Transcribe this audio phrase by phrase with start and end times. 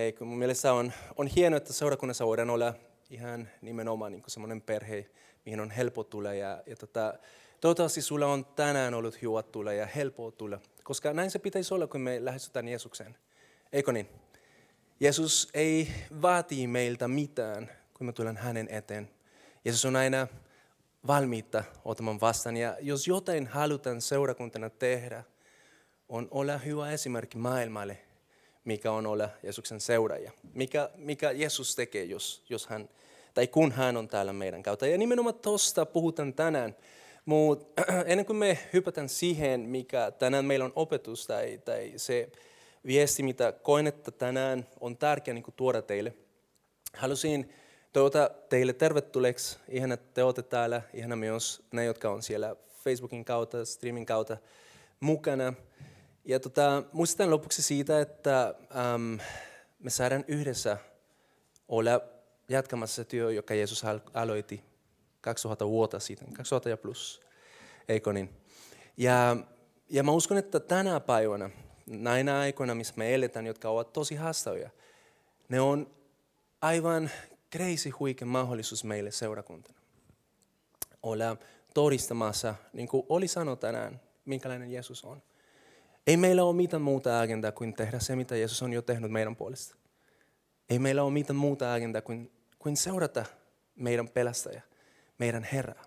[0.00, 2.74] Ei, kun mun mielestä on, on hienoa, että seurakunnassa voidaan olla
[3.10, 5.10] ihan nimenomaan niin semmoinen perhe,
[5.44, 6.34] mihin on helppo tulla.
[6.34, 7.14] Ja, ja tota,
[7.60, 11.86] toivottavasti sulla on tänään ollut hyvä tulla ja helppo tulla, koska näin se pitäisi olla,
[11.86, 13.16] kun me lähestytään Jeesukseen.
[13.72, 14.08] Eikö niin?
[15.00, 15.88] Jeesus ei
[16.22, 19.10] vaati meiltä mitään, kun me tullaan hänen eteen.
[19.64, 20.26] Jeesus on aina
[21.06, 22.56] valmiita ottamaan vastaan.
[22.56, 25.24] Ja jos jotain halutaan seurakuntana tehdä,
[26.08, 27.98] on olla hyvä esimerkki maailmalle,
[28.64, 30.30] mikä on olla Jeesuksen seuraaja.
[30.54, 32.88] Mikä, mikä Jeesus tekee, jos, jos hän,
[33.34, 34.86] tai kun hän on täällä meidän kautta.
[34.86, 36.76] Ja nimenomaan tuosta puhutaan tänään.
[37.24, 42.28] Mutta ennen kuin me hypätään siihen, mikä tänään meillä on opetus tai, tai se
[42.86, 46.14] viesti, mitä koen, että tänään on tärkeää niin tuoda teille,
[46.92, 47.52] halusin
[47.92, 49.58] toivota teille tervetulleeksi.
[49.68, 50.82] Ihana, että te olette täällä.
[50.94, 54.36] Ihana myös ne, jotka on siellä Facebookin kautta, streamin kautta
[55.00, 55.54] mukana.
[56.24, 58.54] Ja tota, muistetaan lopuksi siitä, että
[58.94, 59.18] äm,
[59.78, 60.78] me saadaan yhdessä
[61.68, 62.00] olla
[62.48, 64.64] jatkamassa työ, joka Jeesus aloitti
[65.20, 67.20] 2000 vuotta sitten, 2000 ja plus,
[67.88, 68.30] eikö niin?
[68.96, 69.36] Ja,
[69.88, 71.50] ja mä uskon, että tänä päivänä,
[71.86, 74.70] näinä aikoina, missä me eletään, jotka ovat tosi haastavia,
[75.48, 75.90] ne on
[76.60, 77.10] aivan
[77.56, 79.78] crazy huikea mahdollisuus meille seurakuntana.
[81.02, 81.36] Olla
[81.74, 85.22] todistamassa, niin kuin oli sanonut tänään, minkälainen Jeesus on.
[86.10, 89.36] Ei meillä ole mitään muuta agendaa kuin tehdä se, mitä Jeesus on jo tehnyt meidän
[89.36, 89.76] puolesta.
[90.68, 93.24] Ei meillä ole mitään muuta agendaa kuin, kuin seurata
[93.76, 94.60] meidän pelastaja,
[95.18, 95.84] meidän Herra.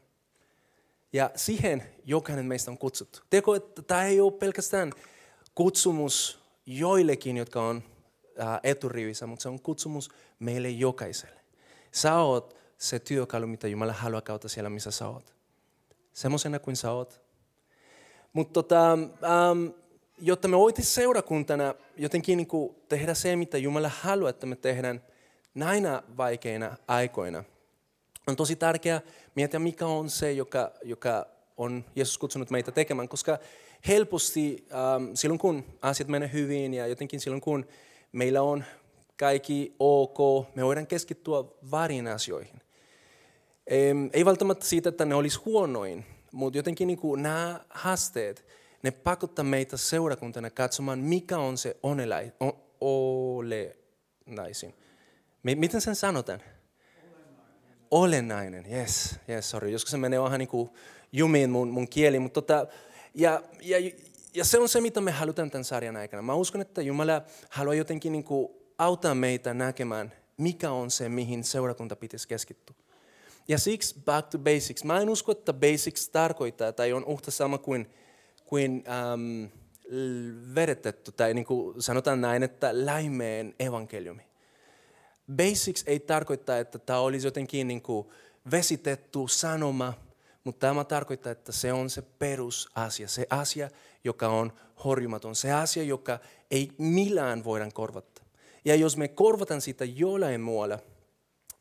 [1.14, 3.20] Ja siihen jokainen meistä on kutsuttu.
[3.30, 4.92] Teko, että tämä ei ole pelkästään
[5.56, 7.84] kutsumus joillekin, jotka on
[8.64, 10.10] eturivissä, mutta se on kutsumus
[10.40, 11.42] meille jokaiselle.
[11.92, 15.36] Sä oot se työkalu, mitä Jumala haluaa kautta siellä, missä sä oot.
[16.14, 17.22] Semmoisena kuin sä oot.
[18.34, 19.83] Mutta tota, ähm,
[20.18, 25.04] jotta me voitaisiin seurakuntana jotenkin niin kuin tehdä se, mitä Jumala haluaa, että me tehdään
[25.54, 27.44] näinä vaikeina aikoina,
[28.28, 29.02] on tosi tärkeää
[29.36, 33.40] miettiä, mikä on se, joka, joka on Jeesus kutsunut meitä tekemään, koska
[33.88, 37.66] helposti ähm, silloin, kun asiat menee hyvin ja jotenkin silloin, kun
[38.12, 38.64] meillä on
[39.20, 40.18] kaikki ok,
[40.56, 42.62] me voidaan keskittyä väärin asioihin.
[44.14, 48.46] Ei välttämättä siitä, että ne olisi huonoin, mutta jotenkin niin kuin nämä haasteet,
[48.84, 52.34] ne pakottaa meitä seurakuntana katsomaan, mikä on se onelai,
[52.82, 54.74] olenaisin.
[55.44, 56.42] Miten sen sanotaan?
[57.92, 59.70] Olennainen, yes, yes, sorry.
[59.70, 60.70] Joskus se menee vähän niin
[61.12, 62.68] jumiin mun, mun kieli, mutta tota,
[63.14, 63.92] ja, ja,
[64.34, 66.22] ja se on se, mitä me halutaan tämän sarjan aikana.
[66.22, 71.44] Mä uskon, että Jumala haluaa jotenkin niin kuin auttaa meitä näkemään, mikä on se, mihin
[71.44, 72.76] seurakunta pitäisi keskittyä.
[73.48, 74.84] Ja siksi back to basics.
[74.84, 77.90] Mä en usko, että basics tarkoittaa tai on uhta sama kuin
[78.46, 79.46] kuin ähm,
[80.56, 84.22] vedetetty, tai niin kuin sanotaan näin, että läimeen evankeliumi.
[85.36, 88.08] Basics ei tarkoita, että tämä olisi jotenkin niin kuin
[88.52, 89.94] vesitetty sanoma,
[90.44, 93.70] mutta tämä tarkoittaa, että se on se perusasia, se asia,
[94.04, 96.20] joka on horjumaton, se asia, joka
[96.52, 98.24] ei millään voida korvata.
[98.66, 100.80] Ja jos me korvataan sitä jollain muualla,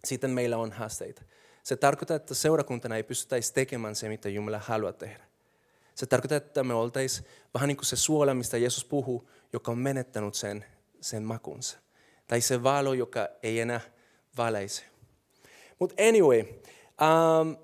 [0.05, 1.23] sitten meillä on haasteita.
[1.63, 5.32] Se tarkoittaa, että seurakuntana ei pystyttäisi tekemään se, mitä Jumala haluaa tehdä.
[5.95, 9.79] Se tarkoittaa, että me oltaisiin vähän niin kuin se suola, mistä Jeesus puhuu, joka on
[9.79, 10.65] menettänyt sen,
[11.01, 11.79] sen makunsa.
[12.27, 13.81] Tai se valo, joka ei enää
[14.37, 14.83] valaise.
[15.79, 17.57] Mutta anyway, um,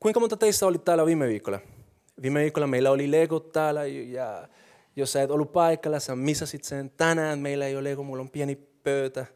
[0.00, 1.60] kuinka monta teistä oli täällä viime viikolla?
[2.22, 4.48] Viime viikolla meillä oli Lego täällä ja
[4.96, 6.90] jos sä et ollut paikalla, sä missasit sen.
[6.90, 9.26] Tänään meillä ei ole Lego, mulla on pieni pöytä.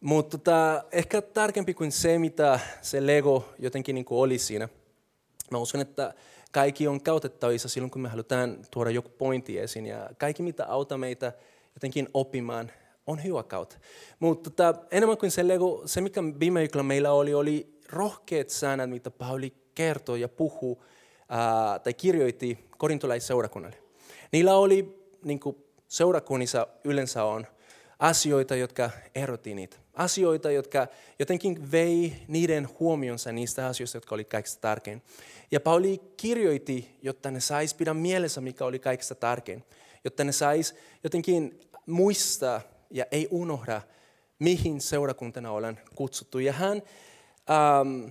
[0.00, 4.68] Mutta tota, ehkä tärkeämpi kuin se, mitä se Lego jotenkin niin kuin oli siinä.
[5.50, 6.14] Mä uskon, että
[6.54, 9.86] kaikki on käytettävissä silloin, kun me halutaan tuoda joku pointti esiin.
[9.86, 11.32] Ja kaikki, mitä auttaa meitä
[11.74, 12.70] jotenkin oppimaan,
[13.06, 13.76] on hyvä kautta.
[14.20, 18.90] Mutta tota, enemmän kuin se, Lego, se, mikä viime viikolla meillä oli, oli rohkeat säännöt,
[18.90, 20.84] mitä Pauli kertoi ja puhuu
[21.28, 23.76] ää, tai kirjoitti korintolaisseurakunnalle.
[24.32, 25.56] Niillä oli, niin kuin
[25.88, 27.46] seurakunnissa yleensä on,
[28.04, 29.76] asioita, jotka erotti niitä.
[29.94, 30.86] Asioita, jotka
[31.18, 35.02] jotenkin vei niiden huomionsa niistä asioista, jotka oli kaikista tärkein.
[35.50, 39.64] Ja Pauli kirjoitti, jotta ne sais pidä mielessä, mikä oli kaikista tärkein.
[40.04, 40.74] Jotta ne sais
[41.04, 42.60] jotenkin muistaa
[42.90, 43.82] ja ei unohda,
[44.38, 46.38] mihin seurakuntana olen kutsuttu.
[46.38, 46.82] Ja hän,
[47.50, 48.08] ähm,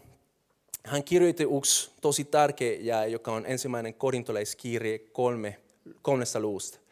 [0.86, 5.58] hän kirjoitti yksi tosi tärkeä, joka on ensimmäinen korintolaiskirje kolme,
[6.02, 6.83] kolmesta luusta.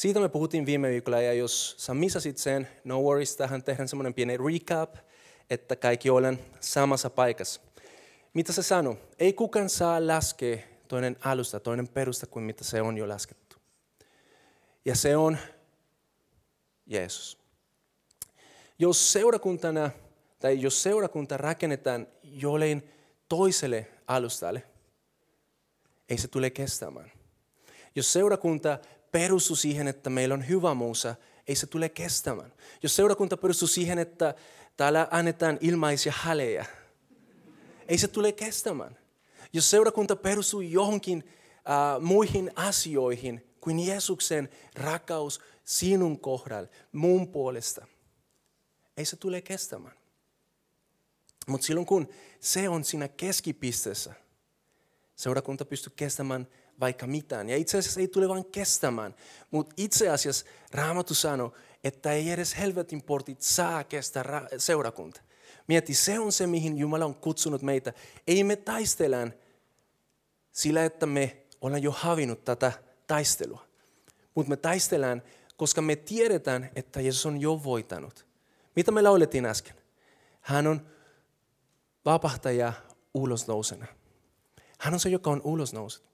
[0.00, 4.14] Siitä me puhuttiin viime viikolla ja jos sä missasit sen, no worries, tähän tehdään semmoinen
[4.14, 4.94] pieni recap,
[5.50, 7.60] että kaikki olen samassa paikassa.
[8.34, 8.96] Mitä se sanoo?
[9.18, 10.58] Ei kukaan saa laskea
[10.88, 13.56] toinen alusta, toinen perusta kuin mitä se on jo laskettu.
[14.84, 15.38] Ja se on
[16.86, 17.38] Jeesus.
[18.78, 19.90] Jos seurakuntana
[20.38, 22.90] tai jos seurakunta rakennetaan jollein
[23.28, 24.62] toiselle alustalle,
[26.08, 27.12] ei se tule kestämään.
[27.94, 28.78] Jos seurakunta
[29.12, 31.14] perustuu siihen, että meillä on hyvä muusa,
[31.48, 32.52] ei se tule kestämään.
[32.82, 34.34] Jos seurakunta perustuu siihen, että
[34.76, 36.66] täällä annetaan ilmaisia hälejä,
[37.88, 38.98] ei se tule kestämään.
[39.52, 41.24] Jos seurakunta perustuu johonkin
[41.56, 47.86] äh, muihin asioihin kuin Jeesuksen rakkaus sinun kohdalla, mun puolesta,
[48.96, 49.94] ei se tule kestämään.
[51.46, 52.08] Mutta silloin kun
[52.40, 54.14] se on siinä keskipisteessä,
[55.16, 56.46] seurakunta pystyy kestämään
[56.80, 57.48] vaikka mitään.
[57.48, 59.14] Ja itse asiassa ei tule vain kestämään,
[59.50, 61.52] mutta itse asiassa Raamattu sanoo,
[61.84, 65.20] että ei edes helvetin portit saa kestää seurakunta.
[65.66, 67.92] Mieti, se on se, mihin Jumala on kutsunut meitä.
[68.26, 69.34] Ei me taistellaan
[70.52, 72.72] sillä, että me ollaan jo havinnut tätä
[73.06, 73.64] taistelua.
[74.34, 75.22] Mutta me taistellaan,
[75.56, 78.26] koska me tiedetään, että Jeesus on jo voitanut.
[78.76, 79.76] Mitä me laulettiin äsken?
[80.40, 80.86] Hän on
[82.04, 82.72] vapahtaja
[83.14, 83.86] ulosnousena.
[84.78, 86.09] Hän on se, joka on ulosnoussut.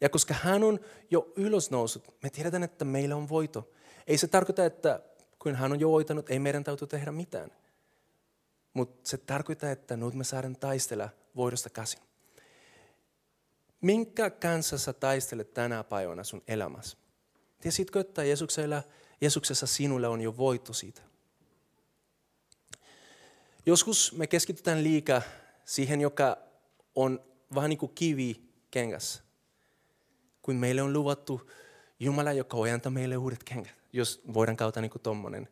[0.00, 0.80] Ja koska hän on
[1.10, 3.70] jo ylösnousut, me tiedetään, että meillä on voito.
[4.06, 5.00] Ei se tarkoita, että
[5.38, 7.50] kun hän on jo voitanut, ei meidän täytyy tehdä mitään.
[8.74, 12.00] Mutta se tarkoittaa, että nyt me saadaan taistella voidosta käsin.
[13.80, 16.96] Minkä kanssa sä taistelet tänä päivänä sun elämässä?
[17.60, 18.82] Tiesitkö, että Jeesuksella,
[19.20, 21.02] Jeesuksessa sinulla on jo voitto siitä?
[23.66, 25.22] Joskus me keskitytään liikaa
[25.64, 26.38] siihen, joka
[26.94, 27.24] on
[27.54, 29.22] vähän niin kuin kivi kengässä.
[30.44, 31.50] Kun meille on luvattu
[32.00, 35.48] Jumala, joka voi antaa meille uudet kengät, jos voidaan kautta niin tuommoinen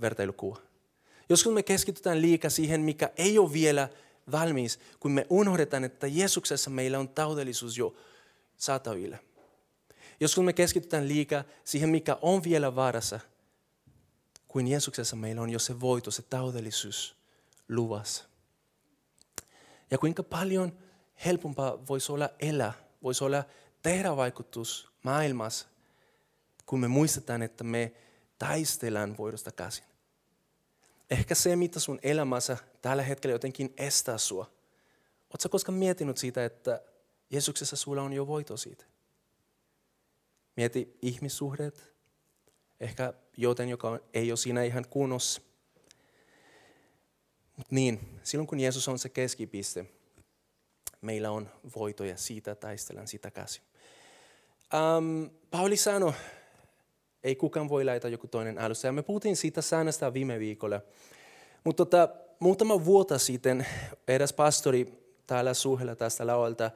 [0.00, 0.58] vertailukuva.
[1.28, 3.88] Joskus me keskitytään liikaa siihen, mikä ei ole vielä
[4.32, 7.96] valmis, kun me unohdetaan, että Jeesuksessa meillä on taudellisuus jo
[8.56, 9.16] saatavilla.
[10.20, 13.20] Joskus me keskitytään liikaa siihen, mikä on vielä vaarassa,
[14.48, 17.16] kuin Jeesuksessa meillä on jo se voito, se taudellisuus
[17.68, 18.24] luvassa.
[19.90, 20.72] Ja kuinka paljon
[21.24, 23.44] helpompaa voisi olla elää, voisi olla
[23.82, 25.68] tehdä vaikutus maailmassa,
[26.66, 27.92] kun me muistetaan, että me
[28.38, 29.84] taistellaan voidosta käsin.
[31.10, 34.50] Ehkä se, mitä sun elämässä tällä hetkellä jotenkin estää sua.
[35.30, 36.82] Oletko koskaan miettinyt siitä, että
[37.30, 38.84] Jeesuksessa sulla on jo voito siitä?
[40.56, 41.94] Mieti ihmissuhdeet,
[42.80, 45.40] ehkä joten, joka ei ole siinä ihan kunnossa.
[47.56, 49.86] Mutta niin, silloin kun Jeesus on se keskipiste,
[51.04, 53.60] meillä on voito ja siitä taistellaan sitä käsi.
[54.74, 56.12] Um, Pauli sanoi,
[57.24, 58.88] ei kukaan voi laita joku toinen alussa.
[58.88, 60.80] Ja me puhuttiin siitä säännöstä viime viikolla.
[61.64, 62.08] Mutta tota,
[62.40, 63.66] muutama vuotta sitten
[64.08, 66.70] eräs pastori täällä suhella tästä laualta,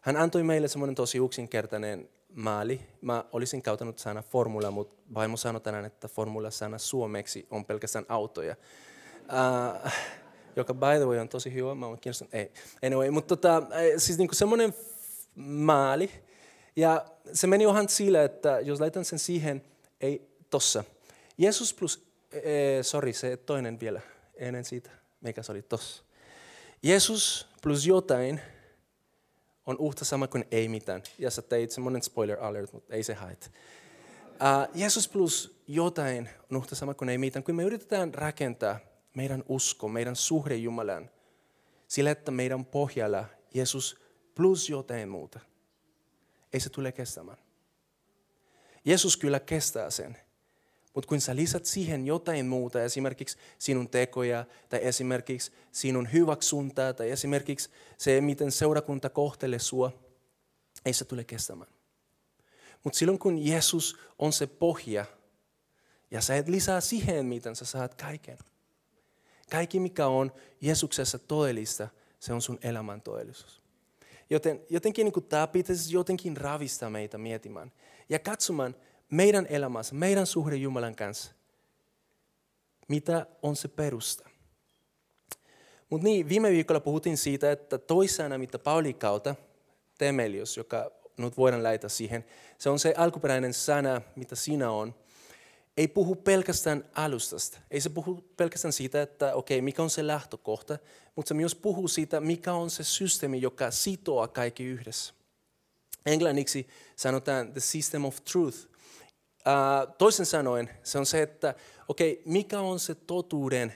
[0.00, 2.80] hän antoi meille semmoinen tosi yksinkertainen maali.
[3.00, 8.56] Mä olisin käytänyt sana formula, mutta vaimo sanoi tänään, että formula-sana suomeksi on pelkästään autoja.
[9.22, 9.92] Uh,
[10.56, 12.52] joka by the way on tosi hyvä, mä oon kiinnostunut, ei.
[12.86, 13.62] Anyway, mutta tota,
[13.96, 14.74] siis niinku semmoinen
[15.34, 16.10] maali.
[16.76, 19.64] Ja se meni ihan sillä, että jos laitan sen siihen,
[20.00, 20.84] ei tossa.
[21.38, 24.00] Jeesus plus, eh, sorry, se toinen vielä,
[24.34, 24.90] ennen siitä,
[25.20, 26.04] mikä se oli tossa.
[26.82, 28.40] Jeesus plus jotain
[29.66, 31.02] on uhta sama kuin ei mitään.
[31.18, 33.50] Ja sä teit semmoinen spoiler alert, mutta ei se hait.
[34.32, 37.42] Uh, Jeesus plus jotain on uhta sama kuin ei mitään.
[37.42, 38.78] Kun me yritetään rakentaa
[39.14, 41.10] meidän usko, meidän suhde Jumalaan,
[41.88, 44.00] sillä että meidän pohjalla Jeesus
[44.34, 45.40] plus jotain muuta,
[46.52, 47.38] ei se tule kestämään.
[48.84, 50.16] Jeesus kyllä kestää sen,
[50.94, 57.10] mutta kun sä lisät siihen jotain muuta, esimerkiksi sinun tekoja tai esimerkiksi sinun hyväksuntaa tai
[57.10, 59.92] esimerkiksi se, miten seurakunta kohtelee sua,
[60.86, 61.70] ei se tule kestämään.
[62.84, 65.04] Mutta silloin kun Jeesus on se pohja
[66.10, 68.38] ja sä et lisää siihen, miten sä saat kaiken.
[69.52, 71.88] Kaikki mikä on Jeesuksessa todellista,
[72.20, 73.62] se on sun elämän todellisuus.
[74.30, 77.72] Joten jotenkin niin tämä pitäisi jotenkin ravistaa meitä miettimään
[78.08, 78.76] ja katsomaan,
[79.10, 81.32] meidän elämässä, meidän suhde Jumalan kanssa,
[82.88, 84.28] mitä on se perusta.
[85.90, 89.34] Mutta niin, viime viikolla puhuttiin siitä, että toisena, mitä Pauli kautta,
[89.98, 92.24] temelius, joka nyt voidaan laittaa siihen,
[92.58, 94.94] se on se alkuperäinen sana, mitä siinä on.
[95.76, 97.58] Ei puhu pelkästään alustasta.
[97.70, 100.78] Ei se puhu pelkästään siitä, että okei, okay, mikä on se lähtökohta,
[101.16, 105.14] mutta se myös puhuu siitä, mikä on se systeemi, joka sitoo kaikki yhdessä.
[106.06, 108.58] Englanniksi sanotaan the system of truth.
[108.58, 111.54] Uh, toisen sanoen se on se, että
[111.88, 113.72] okei, okay, mikä on se totuuden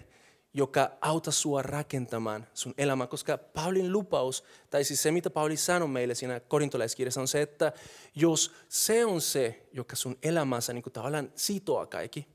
[0.56, 5.88] joka auta sua rakentamaan sun elämää, koska Paulin lupaus, tai siis se mitä Pauli sanoi
[5.88, 7.72] meille siinä korintolaiskirjassa on se, että
[8.14, 12.26] jos se on se, joka sun elämänsä niin tavallaan sitoa kaikki,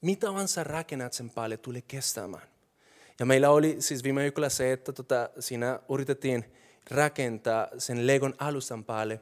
[0.00, 2.48] mitä vaan sä rakennat sen päälle tulee kestämään.
[3.18, 6.44] Ja meillä oli siis viime viikolla se, että tota, siinä yritettiin
[6.90, 9.20] rakentaa sen Legon alustan päälle.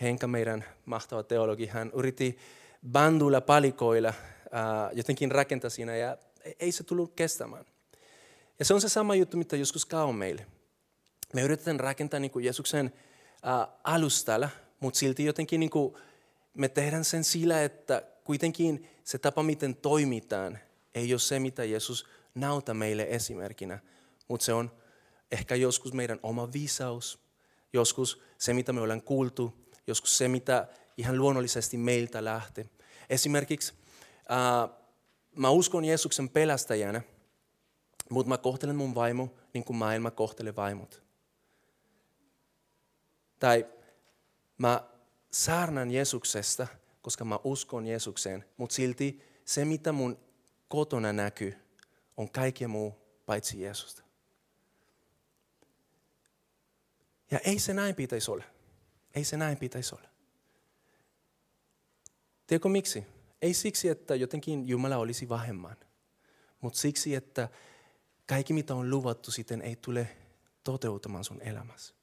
[0.00, 2.38] Henka, meidän mahtava teologi, hän yritti
[2.92, 4.14] bandulla palikoilla
[4.52, 6.16] ää, jotenkin rakentaa siinä ja
[6.60, 7.64] ei se tullut kestämään.
[8.58, 10.46] Ja se on se sama juttu, mitä joskus käy meille.
[11.34, 12.92] Me yritetään rakentaa niin kuin Jeesuksen
[13.42, 14.48] ää, alustalla,
[14.80, 15.94] mutta silti jotenkin niin kuin
[16.54, 20.58] me tehdään sen sillä, että kuitenkin se tapa, miten toimitaan,
[20.94, 23.78] ei ole se, mitä Jeesus nauta meille esimerkkinä,
[24.28, 24.70] mutta se on
[25.32, 27.18] ehkä joskus meidän oma viisaus,
[27.72, 29.54] joskus se, mitä me ollaan kuultu,
[29.86, 32.70] joskus se, mitä ihan luonnollisesti meiltä lähtee.
[33.10, 33.74] Esimerkiksi
[34.28, 34.68] ää,
[35.36, 37.02] mä uskon Jeesuksen pelästäjänä,
[38.10, 41.02] mutta mä kohtelen mun vaimo niin kuin maailma kohtelee vaimot.
[43.38, 43.66] Tai
[44.58, 44.88] mä
[45.30, 46.66] saarnan Jeesuksesta,
[47.02, 50.18] koska mä uskon Jeesukseen, mutta silti se, mitä mun
[50.68, 51.56] kotona näkyy,
[52.16, 52.94] on kaikki muu
[53.26, 54.02] paitsi Jeesusta.
[57.30, 58.44] Ja ei se näin pitäisi olla.
[59.14, 60.08] Ei se näin pitäisi olla.
[62.46, 63.15] Tiedätkö miksi?
[63.42, 65.76] Ei siksi, että jotenkin Jumala olisi vähemmän,
[66.60, 67.48] mutta siksi, että
[68.26, 70.08] kaikki mitä on luvattu sitten ei tule
[70.64, 71.94] toteutumaan sun elämässä.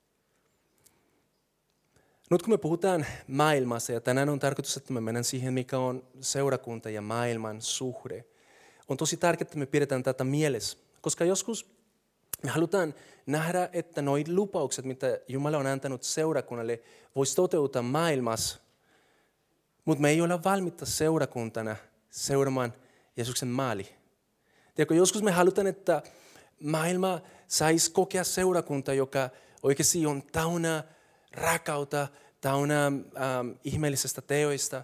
[2.31, 6.07] Nyt kun me puhutaan maailmassa, ja tänään on tarkoitus, että me mennään siihen, mikä on
[6.21, 8.25] seurakunta ja maailman suhde,
[8.87, 10.77] on tosi tärkeää, että me pidetään tätä mielessä.
[11.01, 11.75] Koska joskus
[12.43, 12.93] me halutaan
[13.25, 16.81] nähdä, että nuo lupaukset, mitä Jumala on antanut seurakunnalle,
[17.15, 18.59] voisi toteutua maailmassa,
[19.85, 21.75] mutta me ei ole valmiita seurakuntana
[22.09, 22.73] seuraamaan
[23.17, 23.95] Jeesuksen maali.
[24.75, 26.01] Tiedätkö, joskus me halutaan, että
[26.59, 29.29] maailma saisi kokea seurakunta, joka
[29.63, 30.83] oikeasti on täynnä
[31.31, 32.07] rakkautta,
[32.41, 34.83] täynnä ähm, ihmeellisestä teoista,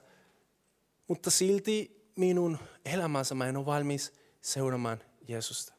[1.08, 5.74] mutta silti minun elämänsä mä en ole valmis seuraamaan Jeesusta.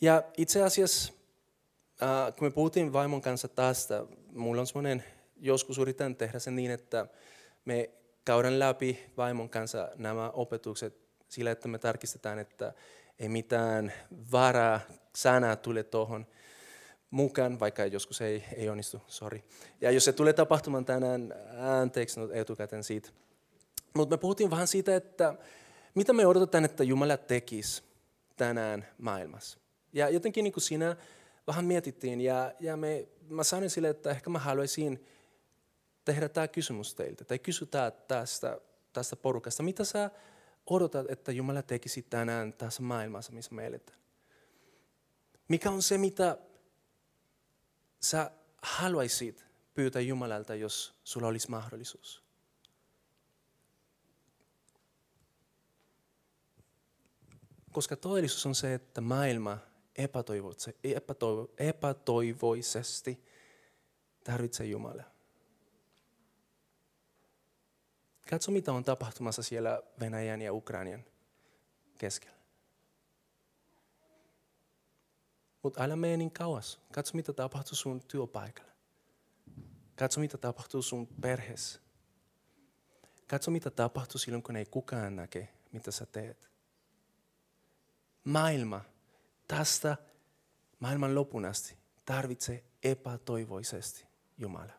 [0.00, 1.12] Ja itse asiassa,
[2.02, 5.04] äh, kun me puhuttiin vaimon kanssa tästä, mulla on semmoinen,
[5.38, 7.06] joskus yritän tehdä sen niin, että
[7.64, 7.90] me
[8.24, 10.96] käydään läpi vaimon kanssa nämä opetukset
[11.28, 12.72] sillä, että me tarkistetaan, että
[13.18, 13.92] ei mitään
[14.32, 14.80] varaa
[15.16, 16.26] sanaa tule tuohon
[17.10, 19.42] mukaan, vaikka joskus ei, ei onnistu, sorry.
[19.80, 21.34] Ja jos se tulee tapahtumaan tänään,
[21.80, 23.10] anteeksi no, etukäteen siitä.
[23.94, 25.34] Mutta me puhuttiin vähän siitä, että
[25.94, 27.82] mitä me odotetaan, että Jumala tekisi
[28.36, 29.58] tänään maailmassa.
[29.92, 30.96] Ja jotenkin niin kuin siinä
[31.46, 35.06] vähän mietittiin, ja, ja me, mä sanoin sille, että ehkä mä haluaisin
[36.28, 38.60] tämä kysymys teiltä, tai kysytään tästä,
[38.92, 39.62] tästä porukasta.
[39.62, 40.10] Mitä sä
[40.66, 43.98] odotat, että Jumala tekisi tänään tässä maailmassa, missä me eletään?
[45.48, 46.38] Mikä on se, mitä
[48.00, 48.30] sä
[48.62, 52.22] haluaisit pyytää Jumalalta, jos sulla olisi mahdollisuus?
[57.72, 59.58] Koska todellisuus on se, että maailma
[61.58, 63.24] epätoivoisesti
[64.24, 65.17] tarvitsee Jumalaa.
[68.30, 71.04] Katso, mitä on tapahtumassa siellä Venäjän ja Ukrainan
[71.98, 72.38] keskellä.
[75.62, 76.80] Mutta älä mene niin kauas.
[76.92, 78.72] Katso, mitä tapahtuu sun työpaikalla.
[79.96, 81.80] Katso, mitä tapahtuu sun perheessä.
[83.26, 86.50] Katso, mitä tapahtuu silloin, kun ei kukaan näke, mitä sä teet.
[88.24, 88.84] Maailma
[89.48, 89.96] tästä
[90.80, 94.06] maailman lopun asti tarvitsee epätoivoisesti
[94.38, 94.72] Jumala.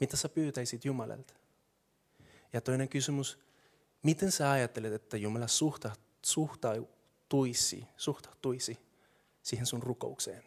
[0.00, 1.34] Mitä sä pyytäisit Jumalalta?
[2.52, 3.38] Ja toinen kysymys,
[4.02, 5.90] miten sä ajattelet, että Jumala suhta,
[6.22, 8.78] suhtautuisi, suhtautuisi
[9.42, 10.44] siihen sun rukoukseen?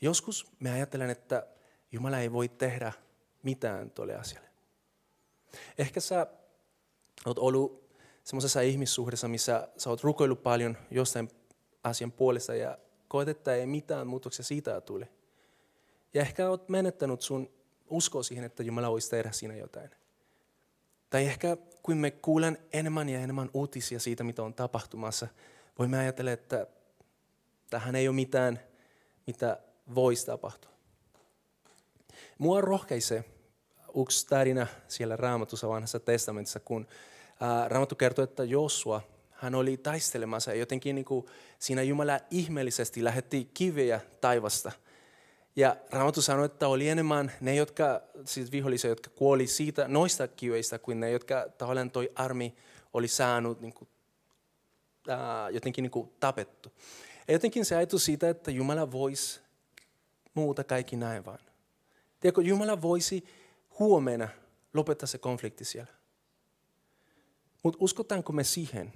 [0.00, 1.46] Joskus me ajattelen, että
[1.92, 2.92] Jumala ei voi tehdä
[3.42, 4.48] mitään tuolle asialle.
[5.78, 6.26] Ehkä sä
[7.26, 11.28] oot ollut semmoisessa ihmissuhdessa, missä sä oot rukoillut paljon jostain
[11.84, 15.08] asian puolesta ja koet, että ei mitään muutoksia siitä tule.
[16.14, 17.50] Ja ehkä olet menettänyt sun
[17.86, 19.90] usko siihen, että Jumala voisi tehdä siinä jotain.
[21.10, 25.28] Tai ehkä kun me kuulen enemmän ja enemmän uutisia siitä, mitä on tapahtumassa,
[25.78, 26.66] voimme ajatella, että
[27.70, 28.60] tähän ei ole mitään,
[29.26, 29.58] mitä
[29.94, 30.70] voisi tapahtua.
[32.38, 33.24] Mua rohkeisee
[34.02, 36.86] yksi tarina siellä Raamatussa vanhassa testamentissa, kun
[37.68, 41.26] Raamattu kertoo, että Josua, hän oli taistelemassa ja jotenkin niin kuin,
[41.58, 44.72] siinä Jumala ihmeellisesti lähetti kivejä taivasta.
[45.56, 50.78] Ja Raamattu sanoi, että oli enemmän ne, jotka, siis vihollisia, jotka kuoli siitä, noista kiveistä,
[50.78, 52.54] kuin ne, jotka tavallaan toi armi
[52.92, 53.88] oli saanut niin kuin,
[55.08, 56.72] ää, jotenkin niin kuin, tapettu.
[57.28, 59.40] Ja jotenkin se ajatus siitä, että Jumala voisi
[60.34, 61.38] muuta kaikki näin vaan.
[62.20, 63.24] Tiedätkö, Jumala voisi
[63.78, 64.28] huomenna
[64.74, 65.92] lopettaa se konflikti siellä.
[67.62, 68.92] Mutta uskotaanko me siihen?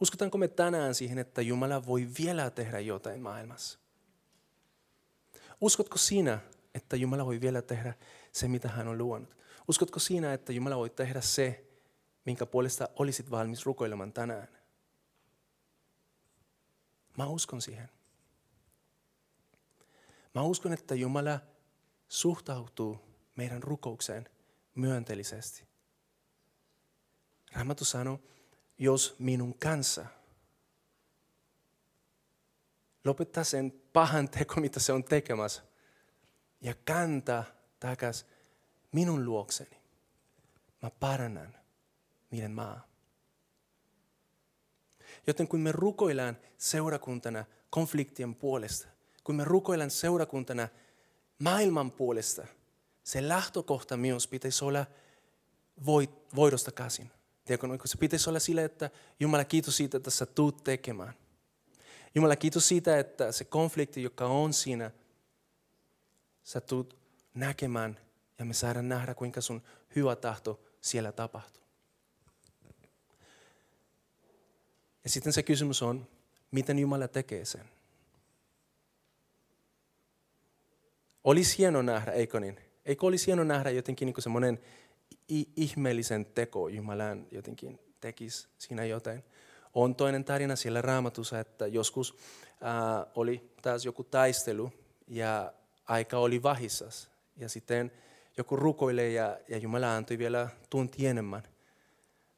[0.00, 3.78] Uskotaanko me tänään siihen, että Jumala voi vielä tehdä jotain maailmassa?
[5.60, 6.38] Uskotko sinä,
[6.74, 7.94] että Jumala voi vielä tehdä
[8.32, 9.36] se, mitä hän on luonut?
[9.68, 11.64] Uskotko sinä, että Jumala voi tehdä se,
[12.24, 14.48] minkä puolesta olisit valmis rukoilemaan tänään?
[17.18, 17.88] Mä uskon siihen.
[20.34, 21.40] Mä uskon, että Jumala
[22.08, 22.98] suhtautuu
[23.36, 24.28] meidän rukoukseen
[24.74, 25.64] myönteellisesti.
[27.52, 28.20] Raamattu sanoo,
[28.78, 30.06] jos minun kanssa
[33.04, 35.62] lopettaa sen pahan teko, mitä se on tekemässä,
[36.60, 37.44] ja kantaa
[37.80, 38.26] takas
[38.92, 39.76] minun luokseni,
[40.82, 41.54] mä parannan
[42.30, 42.88] niiden maa.
[45.26, 48.88] Joten kun me rukoillaan seurakuntana konfliktien puolesta,
[49.24, 50.68] kun me rukoillaan seurakuntana
[51.38, 52.46] maailman puolesta,
[53.04, 54.86] se lähtökohta myös pitäisi olla
[56.36, 57.10] voidosta käsin.
[57.84, 58.90] Se pitäisi olla sille, että
[59.20, 61.14] Jumala kiitos siitä, että sä tuut tekemään.
[62.14, 64.90] Jumala kiitos siitä, että se konflikti, joka on siinä,
[66.42, 66.96] sä tuut
[67.34, 68.00] näkemään
[68.38, 69.62] ja me saadaan nähdä, kuinka sun
[69.96, 71.62] hyvä tahto siellä tapahtuu.
[75.04, 76.08] Ja sitten se kysymys on,
[76.50, 77.64] miten Jumala tekee sen.
[81.24, 82.60] Olisi hieno nähdä, eikö niin?
[82.84, 84.60] Eikö olisi hieno nähdä jotenkin niin semmoinen
[85.56, 89.24] ihmeellisen teko Jumalan jotenkin tekisi siinä jotain.
[89.74, 92.16] On toinen tarina siellä raamatussa, että joskus
[92.60, 94.72] ää, oli taas joku taistelu
[95.06, 95.52] ja
[95.84, 97.10] aika oli vahissas.
[97.36, 97.92] Ja sitten
[98.36, 101.42] joku rukoilee ja, ja Jumala antoi vielä tunti enemmän.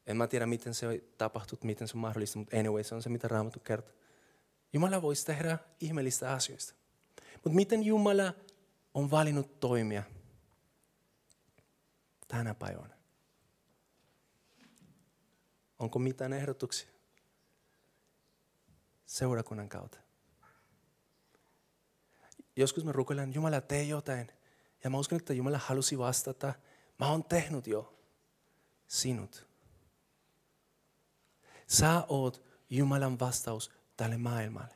[0.07, 3.03] En mä tiedä, miten se on tapahtunut, miten se on mahdollista, mutta anyway, se on
[3.03, 3.95] se, mitä Raamattu kertoo.
[4.73, 6.73] Jumala voisi tehdä ihmeellistä asioista.
[7.33, 8.33] Mutta miten Jumala
[8.93, 10.03] on valinnut toimia
[12.27, 12.97] tänä päivänä?
[15.79, 16.90] Onko mitään ehdotuksia?
[19.11, 19.97] Seurakunnan kautta.
[22.55, 24.31] Joskus me rukoillaan, Jumala tee jotain.
[24.83, 26.53] Ja mä uskon, että Jumala halusi vastata,
[26.99, 27.99] mä oon tehnyt jo
[28.87, 29.47] sinut.
[31.67, 34.75] Sä oot Jumalan vastaus tälle maailmalle.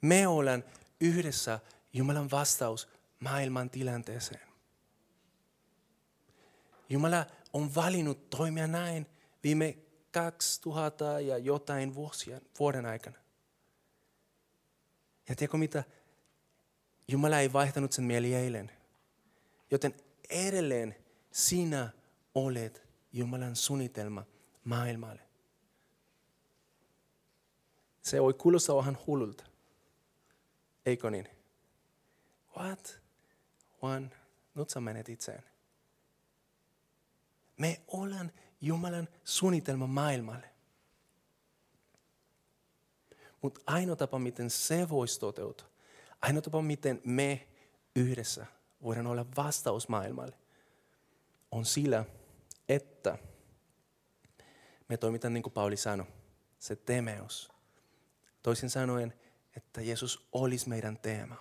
[0.00, 0.64] Me ollaan
[1.00, 1.60] yhdessä
[1.92, 2.88] Jumalan vastaus
[3.18, 4.48] maailman tilanteeseen.
[6.88, 9.06] Jumala on valinnut toimia näin
[9.44, 9.78] viime
[10.12, 13.18] 2000 ja jotain vuosia, vuoden aikana.
[15.28, 15.84] Ja tiedätkö mitä?
[17.08, 18.70] Jumala ei vaihtanut sen mieli eilen.
[19.70, 19.94] Joten
[20.30, 20.96] edelleen
[21.32, 21.90] sinä
[22.34, 24.24] olet Jumalan suunnitelma
[24.64, 25.22] maailmalle.
[28.02, 29.44] Se voi kuulostaa vähän hullulta.
[30.86, 31.28] Eikö niin?
[32.56, 33.00] What?
[33.82, 34.10] Juan,
[34.54, 35.42] nyt sä menet itseen.
[37.56, 40.50] Me ollaan Jumalan suunnitelma maailmalle.
[43.42, 45.66] Mutta ainoa tapa, miten se voisi toteutua,
[46.22, 47.48] ainoa tapa, miten me
[47.96, 48.46] yhdessä
[48.82, 50.36] voidaan olla vastaus maailmalle,
[51.50, 52.04] on sillä,
[52.68, 53.18] että
[54.88, 56.06] me toimitaan niin kuin Pauli sanoi,
[56.58, 57.52] se temeus.
[58.42, 59.14] Toisin sanoen,
[59.56, 61.36] että Jeesus olisi meidän teema.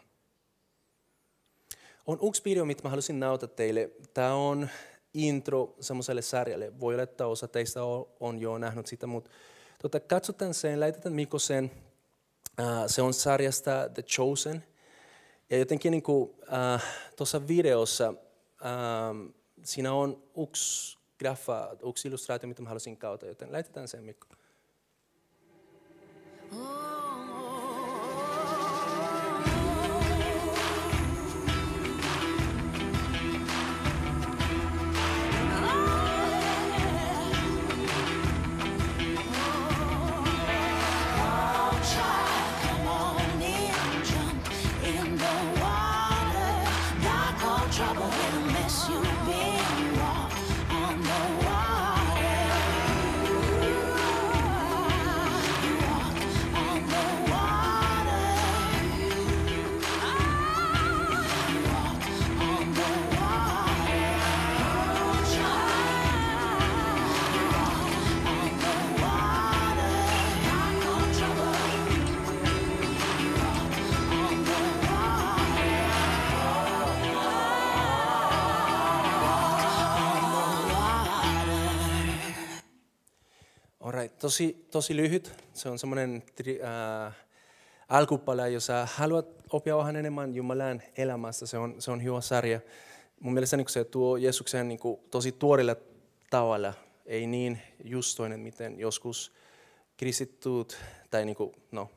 [2.05, 3.91] On yksi video, mitä mä halusin nauta teille.
[4.13, 4.69] Tämä on
[5.13, 6.79] intro semmoiselle sarjalle.
[6.79, 7.79] Voi olla, että osa teistä
[8.19, 9.31] on jo nähnyt sitä, mutta
[9.81, 11.71] tota, katsotaan sen, laitetaan Mikko sen.
[12.59, 14.63] Uh, se on sarjasta The Chosen.
[15.49, 16.81] Ja jotenkin niin kuin, uh,
[17.15, 23.87] tuossa videossa uh, siinä on yksi graffa, yksi illustraatio, mitä mä halusin kautta, joten laitetaan
[23.87, 24.27] sen Mikko.
[84.19, 85.33] Tosi, tosi lyhyt.
[85.53, 86.23] Se on semmoinen
[86.63, 87.15] äh,
[87.89, 91.45] alkupala, jos haluat oppia vähän enemmän Jumalan elämästä.
[91.45, 92.59] Se on, se on hyvä sarja.
[93.19, 95.75] Mun mielestä niin se tuo Jeesuksen niin kuin, tosi tuorilla
[96.29, 96.73] tavalla,
[97.05, 99.33] ei niin justoinen, miten joskus
[99.97, 100.77] kristittyt
[101.11, 101.89] tai niin kuin, no,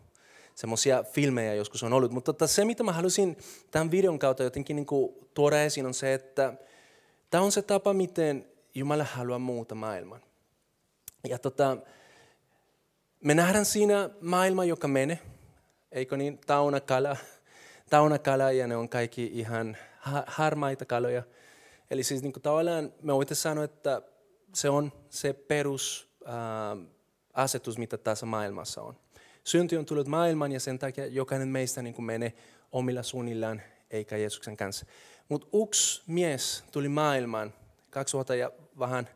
[0.54, 2.12] semmoisia filmejä joskus on ollut.
[2.12, 3.36] Mutta tota, se, mitä mä halusin
[3.70, 6.54] tämän videon kautta jotenkin niin kuin, tuoda esiin, on se, että
[7.30, 10.20] tämä on se tapa, miten Jumala haluaa muuta maailman.
[11.28, 11.76] Ja tota,
[13.22, 15.18] me nähdään siinä maailma, joka menee,
[15.92, 17.16] eikö niin, tauna kala,
[18.22, 19.76] kala ja ne on kaikki ihan
[20.26, 21.22] harmaita kaloja.
[21.90, 24.02] Eli siis niin kuin tavallaan me voitaisiin sanoa, että
[24.54, 28.96] se on se perusasetus, mitä tässä maailmassa on.
[29.44, 32.32] Synti on tullut maailmaan ja sen takia jokainen meistä niin kuin menee
[32.72, 34.86] omilla suunnillaan eikä Jeesuksen kanssa.
[35.28, 37.54] Mutta yksi mies tuli maailmaan
[37.90, 39.08] kaksi vuotta ja vähän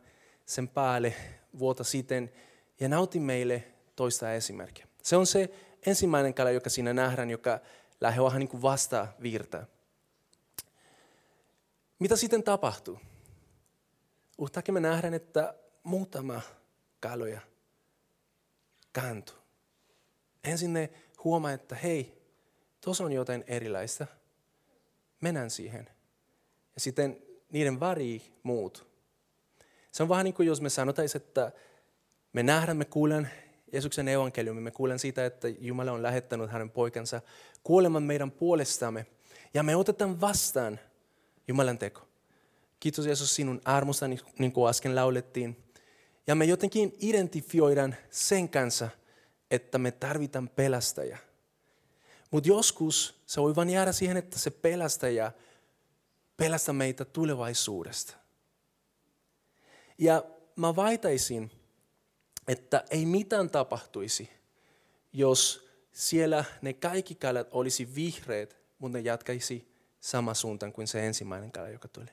[0.45, 1.13] sen päälle
[1.59, 2.31] vuotta sitten
[2.79, 3.63] ja nauti meille
[3.97, 4.87] toista esimerkkiä.
[5.03, 5.49] Se on se
[5.85, 7.59] ensimmäinen kala, joka siinä nähdään, joka
[8.01, 9.65] lähtee vähän niin kuin vasta virtaa.
[11.99, 12.99] Mitä sitten tapahtuu?
[14.41, 16.41] Yhtäkkiä me nähdään, että muutama
[16.99, 17.41] kaloja
[18.91, 19.35] kantuu.
[20.43, 20.89] Ensin ne
[21.23, 22.21] huomaa, että hei,
[22.81, 24.07] tuossa on jotain erilaista.
[25.21, 25.89] Mennään siihen.
[26.75, 28.87] Ja sitten niiden väri muut.
[29.91, 31.51] Se on vähän niin kuin jos me sanotaan, että
[32.33, 33.31] me nähdään, me kuulen
[33.73, 37.21] Jeesuksen evankeliumi, me kuulen siitä, että Jumala on lähettänyt hänen poikansa
[37.63, 39.05] kuoleman meidän puolestamme.
[39.53, 40.79] Ja me otetaan vastaan
[41.47, 42.07] Jumalan teko.
[42.79, 45.63] Kiitos Jeesus sinun armosta, niin kuin äsken laulettiin.
[46.27, 48.89] Ja me jotenkin identifioidaan sen kanssa,
[49.51, 51.17] että me tarvitaan pelastaja.
[52.31, 55.31] Mutta joskus se voi vain jäädä siihen, että se pelastaja
[56.37, 58.13] pelastaa meitä tulevaisuudesta.
[59.97, 60.23] Ja
[60.55, 61.51] mä vaitaisin,
[62.47, 64.29] että ei mitään tapahtuisi,
[65.13, 71.51] jos siellä ne kaikki kalat olisi vihreät, mutta ne jatkaisi sama suuntaan kuin se ensimmäinen
[71.51, 72.05] kala, joka tuli.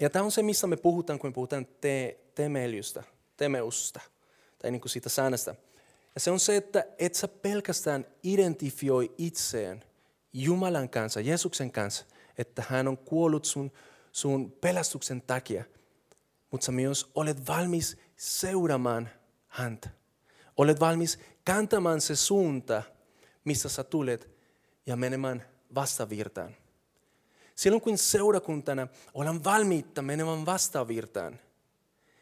[0.00, 3.02] Ja tämä on se, missä me puhutaan, kun puhutaan te, temelystä,
[3.36, 4.00] temeusta,
[4.58, 5.54] tai niin kuin siitä säännöstä.
[6.14, 9.84] Ja se on se, että et sä pelkästään identifioi itseen
[10.32, 12.04] Jumalan kanssa, Jeesuksen kanssa,
[12.38, 13.72] että hän on kuollut sun,
[14.12, 15.64] sun pelastuksen takia,
[16.50, 19.10] mutta sä myös olet valmis seuraamaan
[19.48, 19.90] häntä.
[20.56, 22.82] Olet valmis kantamaan se suunta,
[23.44, 24.30] missä sä tulet,
[24.86, 26.56] ja menemään vastavirtaan.
[27.54, 31.40] Silloin kun seurakuntana ollaan valmiita menemään vastavirtaan,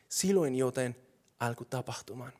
[0.08, 0.96] silloin joten
[1.40, 2.32] alkoi tapahtumaan.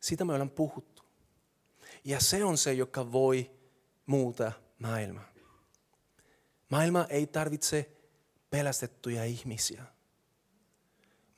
[0.00, 1.02] Sitä me ollaan puhuttu.
[2.04, 3.50] Ja se on se, joka voi
[4.06, 5.32] muuta maailmaa.
[6.68, 7.90] Maailma ei tarvitse
[8.50, 9.84] pelastettuja ihmisiä.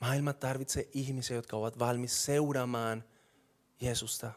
[0.05, 3.05] Maailma tarvitsee ihmisiä, jotka ovat valmis seuraamaan
[3.81, 4.33] Jeesusta.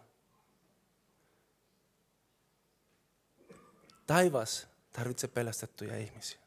[4.06, 6.40] Taivas tarvitsee pelastettuja ihmisiä.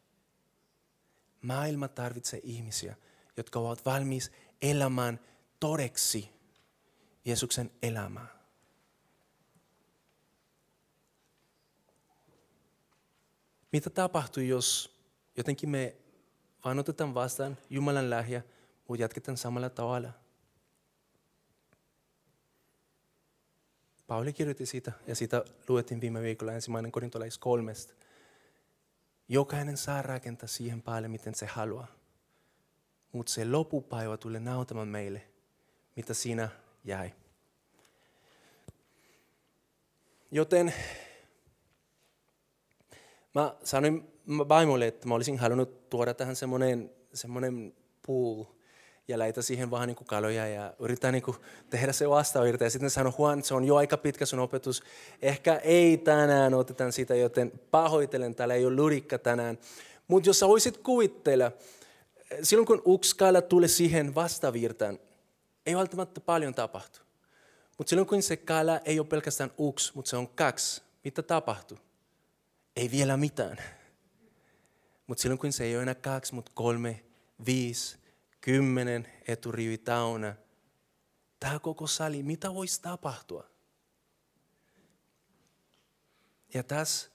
[1.43, 2.97] Maailma tarvitsee ihmisiä,
[3.37, 5.21] jotka ovat valmis elämään
[5.61, 6.31] todeksi
[7.25, 8.29] Jeesuksen elämää.
[13.73, 14.99] Mitä tapahtuu, jos
[15.37, 15.97] jotenkin me
[16.65, 18.43] vaan otetaan vastaan Jumalan lähiä,
[18.91, 20.13] mutta jatketaan samalla tavalla?
[24.07, 27.95] Pauli kirjoitti siitä, ja siitä luettiin viime viikolla ensimmäinen korintolais kolmesta.
[29.29, 31.87] Jokainen saa rakentaa siihen päälle, miten se haluaa.
[33.13, 35.23] Mutta se lopupäivä tulee nautamaan meille,
[35.97, 36.49] mitä siinä
[36.85, 37.15] jäi.
[40.31, 40.75] Joten
[43.35, 47.75] mä sanoin vaimolle, että mä olisin halunnut tuoda tähän semmoinen, semmoinen
[48.07, 48.60] pool
[49.11, 51.37] ja laita siihen vähän niin kaloja ja yrittää niin kuin
[51.71, 52.65] tehdä se vastavirta.
[52.65, 54.83] Ja sitten sanoi, Juan, se on jo aika pitkä sun opetus.
[55.23, 59.59] Ehkä ei tänään otetaan sitä, joten pahoitelen, täällä ei ole lurikka tänään.
[60.09, 61.53] Mutta jos sä voisit kuvitella,
[62.43, 63.17] silloin kun yksi
[63.49, 64.99] tulee siihen vastavirtaan,
[65.67, 67.01] ei välttämättä paljon tapahtu.
[67.79, 71.79] Mutta silloin kun se kala ei ole pelkästään yksi, mutta se on kaksi, mitä tapahtuu?
[72.77, 73.57] Ei vielä mitään.
[75.07, 77.05] Mutta silloin kun se ei ole enää kaksi, mutta kolme,
[77.47, 78.00] viisi,
[78.41, 80.37] kymmenen eturivi täynnä,
[81.41, 83.45] tämä koko sali, mitä voisi tapahtua?
[86.55, 87.11] Ja tässä,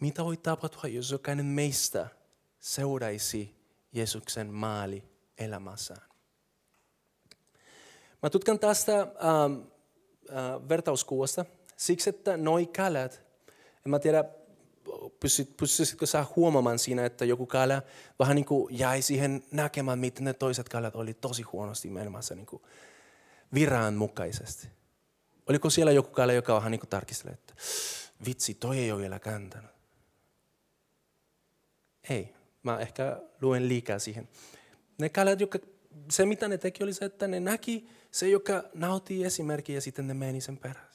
[0.00, 2.08] mitä voi tapahtua, jos jokainen meistä
[2.58, 3.56] seuraisi
[3.92, 5.04] Jeesuksen maali
[5.38, 6.12] elämässään?
[8.22, 9.60] Mä tutkan tästä ähm,
[10.30, 11.44] äh, vertauskuvasta
[11.76, 13.22] siksi, että noi kalat,
[13.86, 14.24] en mä tiedä
[15.60, 17.82] pystyisitkö sä huomaamaan siinä, että joku kala
[18.18, 22.46] vähän niin kuin jäi siihen näkemään, miten ne toiset kalat oli tosi huonosti menemässä niin
[22.46, 22.62] kuin
[23.54, 24.68] viran mukaisesti?
[25.48, 27.54] Oliko siellä joku kala, joka vähän niin kuin tarkisteli, että
[28.26, 29.70] vitsi, toi ei ole vielä kääntänyt?
[32.10, 34.28] Ei, mä ehkä luen liikaa siihen.
[34.98, 35.58] Ne kalat, jotka,
[36.10, 40.06] se mitä ne teki oli se, että ne näki se, joka nautti esimerkkiä ja sitten
[40.06, 40.91] ne meni sen perässä.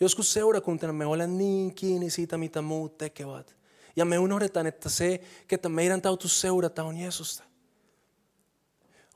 [0.00, 3.56] Joskus seurakuntana me olemme niin kiinni siitä, mitä muut tekevät.
[3.96, 7.44] Ja me unohdetaan, että se, ketä meidän täytyy seurata, on Jeesusta.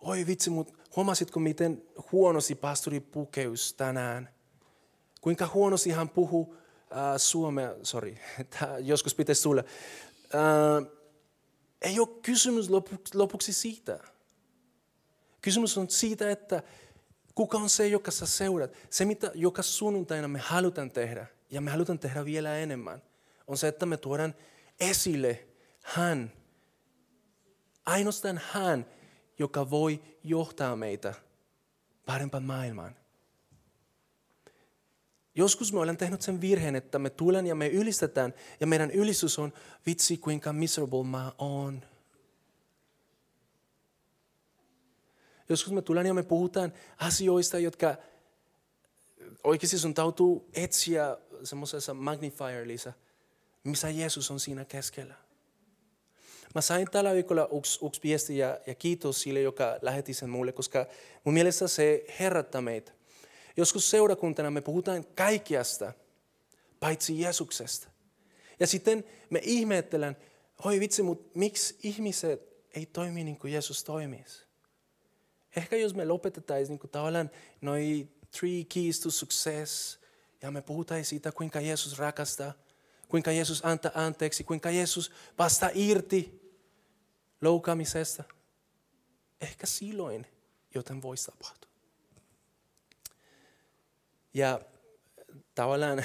[0.00, 4.28] Oi vitsi, mutta huomasitko, miten huonosti pastori pukeus tänään?
[5.20, 6.56] Kuinka huonosti hän puhuu
[6.92, 8.16] äh, suomea, sorry,
[8.80, 9.64] joskus pitäisi tulla.
[10.34, 10.92] Äh,
[11.82, 12.70] ei ole kysymys
[13.14, 14.00] lopuksi siitä.
[15.40, 16.62] Kysymys on siitä, että
[17.38, 18.72] kuka on se, joka sä seurat.
[18.90, 23.02] Se, mitä joka sunnuntaina me halutaan tehdä, ja me halutaan tehdä vielä enemmän,
[23.46, 24.34] on se, että me tuodaan
[24.80, 25.46] esille
[25.82, 26.32] hän.
[27.86, 28.86] Ainoastaan hän,
[29.38, 31.14] joka voi johtaa meitä
[32.06, 32.96] parempaan maailmaan.
[35.34, 39.38] Joskus me olemme tehnyt sen virheen, että me tulen ja me ylistetään, ja meidän ylistys
[39.38, 39.52] on,
[39.86, 41.82] vitsi kuinka miserable mä oon.
[45.48, 47.96] Joskus me tulen ja me puhutaan asioista, jotka
[49.44, 52.92] oikeasti sun tautuu etsiä semmoisessa magnifier-lisä,
[53.64, 55.14] missä Jeesus on siinä keskellä.
[56.54, 60.52] Mä sain tällä viikolla yksi, yksi viesti ja, ja kiitos sille, joka lähetti sen mulle,
[60.52, 60.86] koska
[61.24, 62.92] mun mielestä se herättää meitä.
[63.56, 65.92] Joskus seurakuntana me puhutaan kaikkiasta,
[66.80, 67.88] paitsi Jeesuksesta.
[68.60, 70.16] Ja sitten me ihmettelen,
[70.64, 74.47] oi vitsi, mutta miksi ihmiset ei toimi niin kuin Jeesus toimisi?
[75.56, 77.30] Ehkä jos me lopetettaisiin niin kuin tavallaan
[77.60, 78.08] noi
[78.38, 79.98] three keys to success,
[80.42, 82.52] ja me puhutaan siitä, kuinka Jeesus rakastaa,
[83.08, 86.52] kuinka Jeesus antaa anteeksi, kuinka Jeesus vastaa irti
[87.40, 88.24] loukkaamisesta.
[89.40, 90.26] Ehkä silloin
[90.74, 91.70] joten voisi tapahtua.
[94.34, 94.60] Ja
[95.54, 95.98] tavallaan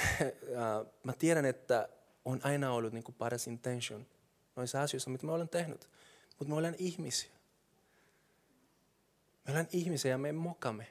[1.02, 1.88] mä tiedän, että
[2.24, 4.06] on aina ollut niin kuin paras intention
[4.56, 5.88] noissa asioissa, mitä me olemme tehnyt.
[6.38, 7.33] Mutta me olemme ihmisiä.
[9.44, 10.86] Me olemme ihmisiä ja me mokamme.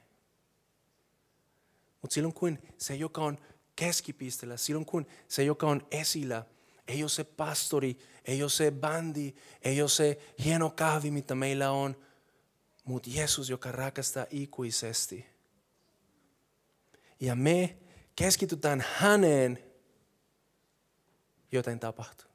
[2.01, 3.37] Mutta silloin kun se, joka on
[3.75, 6.45] keskipisteellä, silloin kun se, joka on esillä,
[6.87, 11.71] ei ole se pastori, ei ole se bandi, ei ole se hieno kahvi, mitä meillä
[11.71, 12.05] on,
[12.83, 15.25] mutta Jeesus, joka rakastaa ikuisesti–
[17.23, 17.77] ja me
[18.15, 19.63] keskitytään häneen,
[21.51, 22.32] joten tapahtuu.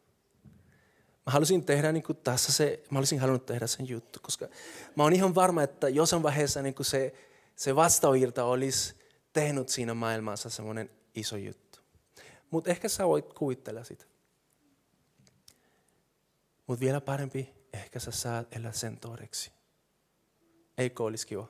[1.29, 4.49] Mä halusin tehdä niin kuin tässä se, mä olisin halunnut tehdä sen juttu, koska
[4.97, 7.15] mä oon ihan varma, että jossain vaiheessa niin kuin se,
[7.57, 8.95] se vastauirta olisi
[9.33, 11.79] tehnyt siinä maailmassa semmoinen iso juttu.
[12.51, 14.05] Mutta ehkä sä voit kuvitella sitä.
[16.67, 19.53] Mutta vielä parempi, ehkä sä saat elää sen todeksi.
[20.79, 21.49] Eikö olisi kiva?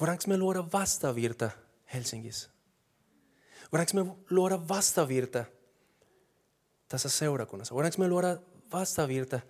[0.00, 1.50] Voidaanko me luoda vastavirta
[1.94, 2.50] Helsingissä?
[3.72, 5.44] Voidaanko me luoda vastavirta
[6.88, 7.74] tässä seurakunnassa?
[7.74, 8.36] Voidaanko me luoda
[8.72, 9.40] vastavirta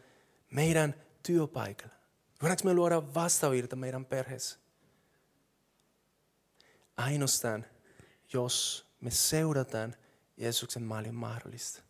[0.50, 1.94] meidän työpaikalla?
[2.42, 4.58] Voidaanko me luoda vastavirta meidän perheessä?
[6.96, 7.66] Ainoastaan,
[8.32, 9.96] jos me seurataan
[10.36, 11.82] Jeesuksen mallin mahdollista.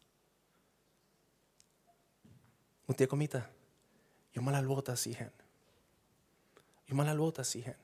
[2.87, 3.43] Mutta tiedätkö mitä?
[4.35, 5.33] Jumala luota siihen.
[6.89, 7.77] Jumala luota siihen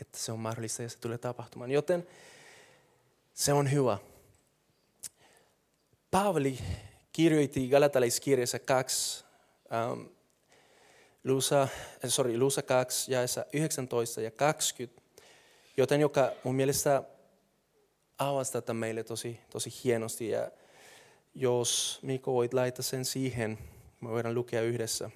[0.00, 1.70] että se on mahdollista ja se tulee tapahtumaan.
[1.70, 2.06] Joten
[3.34, 3.98] se on hyvä.
[6.10, 6.58] Paavali
[7.12, 9.24] kirjoitti Galatalaiskirjassa 2,
[9.92, 10.08] um,
[11.24, 11.68] Lusa,
[12.06, 15.02] sorry, Lusa 2, jaessa 19 ja 20,
[15.76, 17.02] joten joka mun mielestä
[18.18, 20.28] avasi tätä meille tosi, tosi hienosti.
[20.28, 20.50] Ja
[21.34, 23.58] jos Mikko voit laittaa sen siihen,
[24.00, 25.10] me voidaan lukea yhdessä.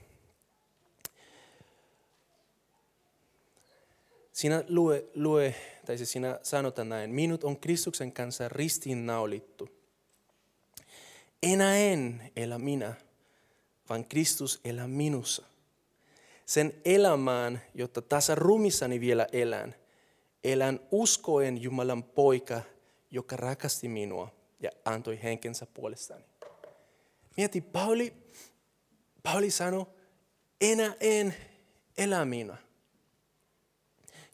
[4.32, 5.54] Siinä lue, lue,
[5.86, 9.73] tai siis siinä sanotaan näin, minut on Kristuksen kanssa ristiinnaulittu.
[11.44, 12.94] Enää en elä minä,
[13.88, 15.44] vaan Kristus elää minussa.
[16.46, 19.74] Sen elämään, jotta tässä rumissani vielä elän,
[20.44, 22.60] elän uskoen Jumalan poika,
[23.10, 26.24] joka rakasti minua ja antoi henkensä puolestani.
[27.36, 28.12] Mieti, Pauli,
[29.22, 29.86] Pauli sanoi,
[30.60, 31.34] enää en
[31.98, 32.56] elä minä,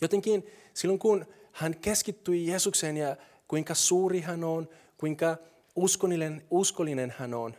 [0.01, 3.17] Jotenkin silloin kun hän keskittyi Jeesukseen ja
[3.49, 5.37] kuinka suuri hän on, kuinka
[5.77, 7.57] uskollinen, uskollinen hän on,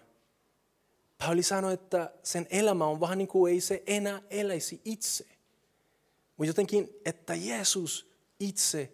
[1.26, 5.26] Pauli sanoi, että sen elämä on vähän niin kuin ei se enää eläisi itse.
[6.38, 8.91] Mutta jotenkin, että Jeesus itse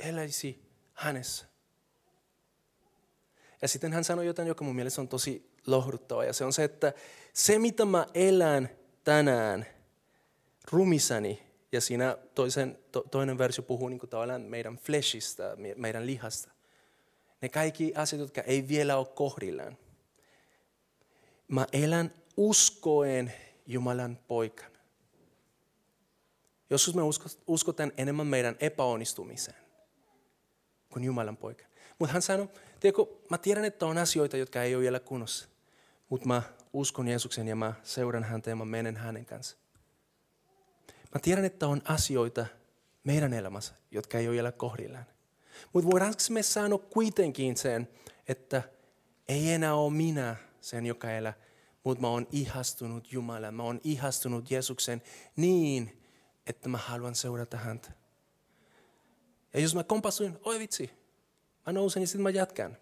[0.00, 1.46] eläisi hänessä.
[3.62, 6.24] Ja sitten hän sanoi jotain, joka mun mielestä on tosi lohduttava.
[6.24, 6.92] Ja se on se, että
[7.32, 8.68] se mitä mä elän
[9.04, 9.66] tänään
[10.70, 16.50] rumisani, ja siinä toisen, to, toinen versio puhuu niin kuin meidän fleshistä, meidän lihasta.
[17.42, 19.78] Ne kaikki asiat, jotka ei vielä ole kohdillaan.
[21.48, 23.32] Mä elän uskoen
[23.66, 24.78] Jumalan poikana.
[26.70, 27.02] Joskus me
[27.46, 29.62] uskotaan enemmän meidän epäonnistumiseen
[30.92, 31.64] kuin Jumalan poika.
[31.98, 32.48] Mutta hän sanoi,
[32.80, 35.48] tiedätkö, mä tiedän, että on asioita, jotka ei ole vielä kunnossa.
[36.08, 39.56] Mutta mä uskon Jeesuksen ja mä seuran häntä ja mä menen hänen kanssa.
[41.14, 42.46] Mä tiedän, että on asioita
[43.04, 45.06] meidän elämässä, jotka ei ole vielä kohdillaan.
[45.72, 47.88] Mutta voidaanko me sanoa kuitenkin sen,
[48.28, 48.62] että
[49.28, 51.34] ei enää ole minä sen, joka elää,
[51.84, 53.54] mutta mä oon ihastunut Jumalaan.
[53.54, 55.02] Mä oon ihastunut Jeesuksen
[55.36, 56.02] niin,
[56.46, 57.92] että mä haluan seurata häntä.
[59.54, 60.90] Ja jos mä kompasuin, oi vitsi,
[61.66, 62.76] mä nousen ja sitten mä jatkan.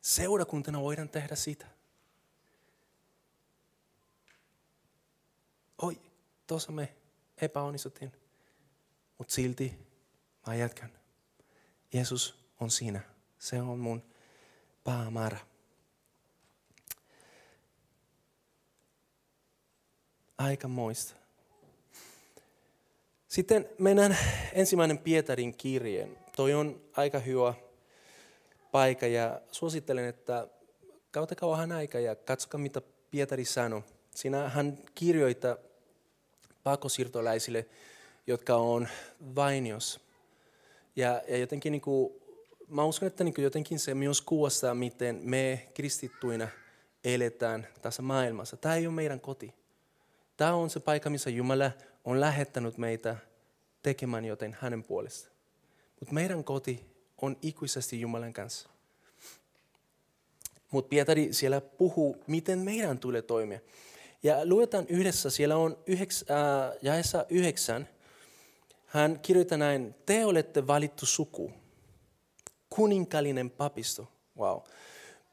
[0.00, 1.66] Seurakuntana voidaan tehdä sitä.
[5.82, 6.00] Oi,
[6.46, 6.96] tuossa me
[7.36, 8.12] epäonnistuttiin,
[9.18, 9.74] mutta silti
[10.46, 10.90] mä jatkan.
[11.92, 13.00] Jeesus on siinä.
[13.38, 14.02] Se on mun
[14.84, 15.38] päämäärä.
[20.38, 21.14] Aika moista.
[23.28, 24.18] Sitten mennään
[24.52, 26.18] ensimmäinen Pietarin kirjeen.
[26.36, 27.54] Toi on aika hyvä
[28.72, 30.48] paikka ja suosittelen, että
[31.10, 33.82] kauttakaa vähän aikaa ja katsokaa mitä Pietari sanoi.
[34.14, 35.56] Siinä hän kirjoittaa
[36.62, 37.66] pakosiirtolaisille,
[38.28, 38.88] jotka on
[39.34, 40.00] vainios.
[40.96, 42.12] Ja, ja jotenkin niin kuin,
[42.68, 46.48] mä uskon, että niin kuin jotenkin se myös kuvastaa, miten me kristittuina
[47.04, 48.56] eletään tässä maailmassa.
[48.56, 49.54] Tämä ei ole meidän koti.
[50.36, 51.70] Tämä on se paikka, missä Jumala
[52.04, 53.16] on lähettänyt meitä
[53.82, 55.36] tekemään joten hänen puolestaan.
[56.00, 56.86] Mutta meidän koti
[57.22, 58.68] on ikuisesti Jumalan kanssa.
[60.70, 63.60] Mutta Pietari siellä puhuu, miten meidän tulee toimia.
[64.22, 67.88] Ja luetaan yhdessä, siellä on yhdeks, äh, jaessa yhdeksän.
[68.88, 71.52] Hän kirjoittaa näin, te olette valittu suku,
[72.70, 74.60] kuninkallinen papisto, wow.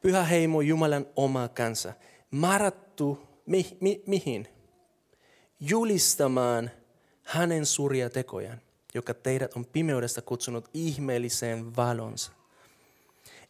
[0.00, 1.92] pyhä heimo Jumalan oma kansa,
[2.30, 4.48] marattu mi, mi, mihin?
[5.60, 6.70] Julistamaan
[7.22, 8.60] hänen suuria tekojaan,
[8.94, 12.32] joka teidät on pimeydestä kutsunut ihmeelliseen valonsa.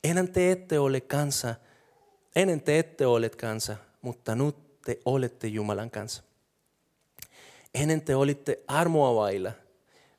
[0.05, 1.55] Ennen te ette ole kansa,
[2.37, 6.23] ennen te ette ole kansa, mutta nyt te olette Jumalan kanssa.
[7.75, 9.53] Ennen te olitte armoa vailla,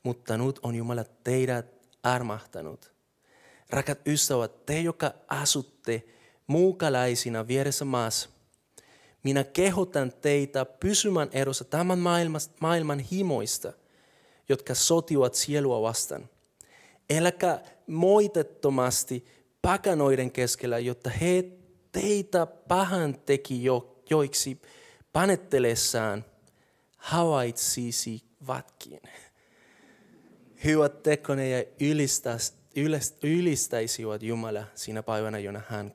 [0.07, 1.65] mutta nyt on Jumala teidät
[2.03, 2.91] armahtanut.
[3.69, 6.03] Rakat ystävät, te, joka asutte
[6.47, 8.29] muukalaisina vieressä maassa,
[9.23, 11.99] minä kehotan teitä pysymään erossa tämän
[12.59, 13.73] maailman himoista,
[14.49, 16.29] jotka sotivat sielua vastaan.
[17.09, 19.25] Eläkä moitettomasti
[19.61, 21.45] pakanoiden keskellä, jotta he
[21.91, 24.61] teitä pahan teki jo joiksi
[25.13, 26.25] panettelessaan
[26.97, 28.99] havaitsisi vatkin.
[30.63, 31.63] Hyvät tekone ja
[33.23, 35.91] ylistäisivät Jumala siinä päivänä, jona hän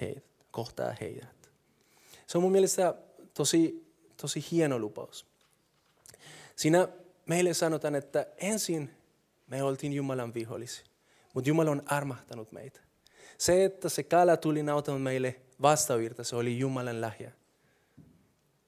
[0.00, 0.24] heidät.
[0.50, 1.50] Kohtaa heidät.
[2.26, 2.94] Se on mun mielestä
[3.34, 5.26] tosi, tosi hieno lupaus.
[6.56, 6.88] Siinä
[7.26, 8.90] meille sanotaan, että ensin
[9.46, 10.86] me oltiin Jumalan vihollisia,
[11.34, 12.80] mutta Jumala on armahtanut meitä.
[13.38, 17.32] Se, että se kala tuli nautamaan meille vastavirta, se oli Jumalan lähiä.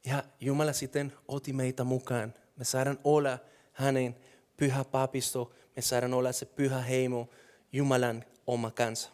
[0.07, 2.35] Ja Jumala sitten otti meitä mukaan.
[2.57, 3.39] Me saadaan olla
[3.73, 4.17] hänen
[4.59, 7.29] pyhä papisto, me saadaan olla se pyhä heimo,
[7.73, 9.11] Jumalan oma kansa.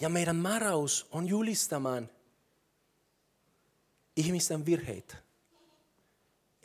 [0.00, 2.10] Ja meidän määräys on julistamaan
[4.16, 5.16] ihmisten virheitä.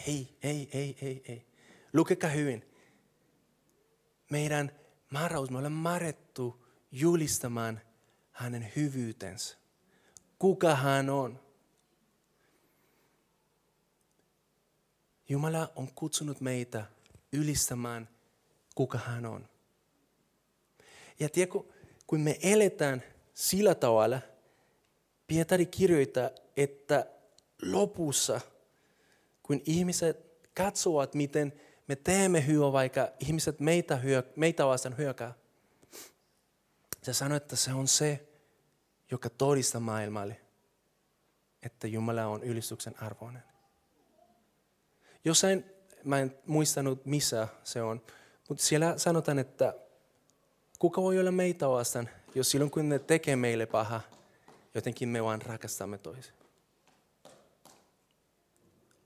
[0.08, 1.46] Ei, ei, ei, ei, ei.
[1.94, 2.64] Lukekaa hyvin.
[4.30, 4.72] Meidän
[5.10, 6.42] määräys, me olemme määrätty
[6.92, 7.82] julistamaan
[8.32, 9.58] hänen hyvyytensä.
[10.40, 11.40] Kuka hän on.
[15.30, 16.86] Jumala on kutsunut meitä
[17.34, 18.10] ylistämään,
[18.76, 19.50] kuka hän on.
[21.20, 21.60] Ja tiedätkö,
[22.08, 23.04] kun me eletään
[23.34, 24.20] sillä tavalla,
[25.28, 27.06] Pietari kirjoittaa, että
[27.62, 28.42] lopussa,
[29.44, 31.54] kun ihmiset katsovat, miten
[31.88, 35.34] me teemme hyvää, vaikka ihmiset meitä, hyö, meitä vastaan hyökää,
[37.02, 38.28] se sanoo, että se on se,
[39.12, 40.42] joka todistaa maailmalle,
[41.64, 43.44] että Jumala on ylistyksen arvoinen.
[45.26, 45.73] Jossain,
[46.06, 48.02] mä en muistanut missä se on,
[48.50, 49.74] mutta siellä sanotaan, että
[50.80, 54.02] kuka voi olla meitä vastaan, jos silloin kun ne tekee meille paha,
[54.76, 56.34] jotenkin me vaan rakastamme toisen.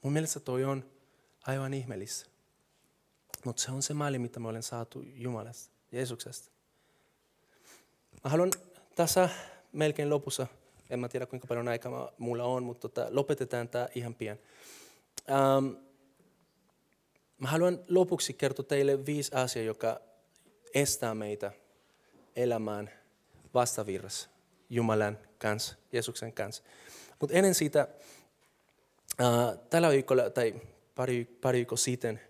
[0.01, 0.85] Mun mielestä toi on
[1.47, 2.29] aivan ihmeellistä.
[3.45, 6.51] Mutta se on se malli, mitä me olen saatu Jumalasta, Jeesuksesta.
[8.23, 8.51] Mä haluan
[8.95, 9.29] tässä
[9.73, 10.47] melkein lopussa,
[10.89, 14.37] en mä tiedä kuinka paljon aikaa mulla on, mutta tota, lopetetaan tämä ihan pian.
[15.29, 15.86] Ähm,
[17.37, 20.01] mä haluan lopuksi kertoa teille viisi asiaa, joka
[20.73, 21.51] estää meitä
[22.35, 22.89] elämään
[23.53, 24.29] vastavirrassa
[24.69, 26.63] Jumalan kanssa, Jeesuksen kanssa.
[27.19, 27.87] Mutta ennen sitä,
[29.21, 30.55] äh, tällä viikolla tai
[30.95, 32.21] pari, pari viikkoa sitten,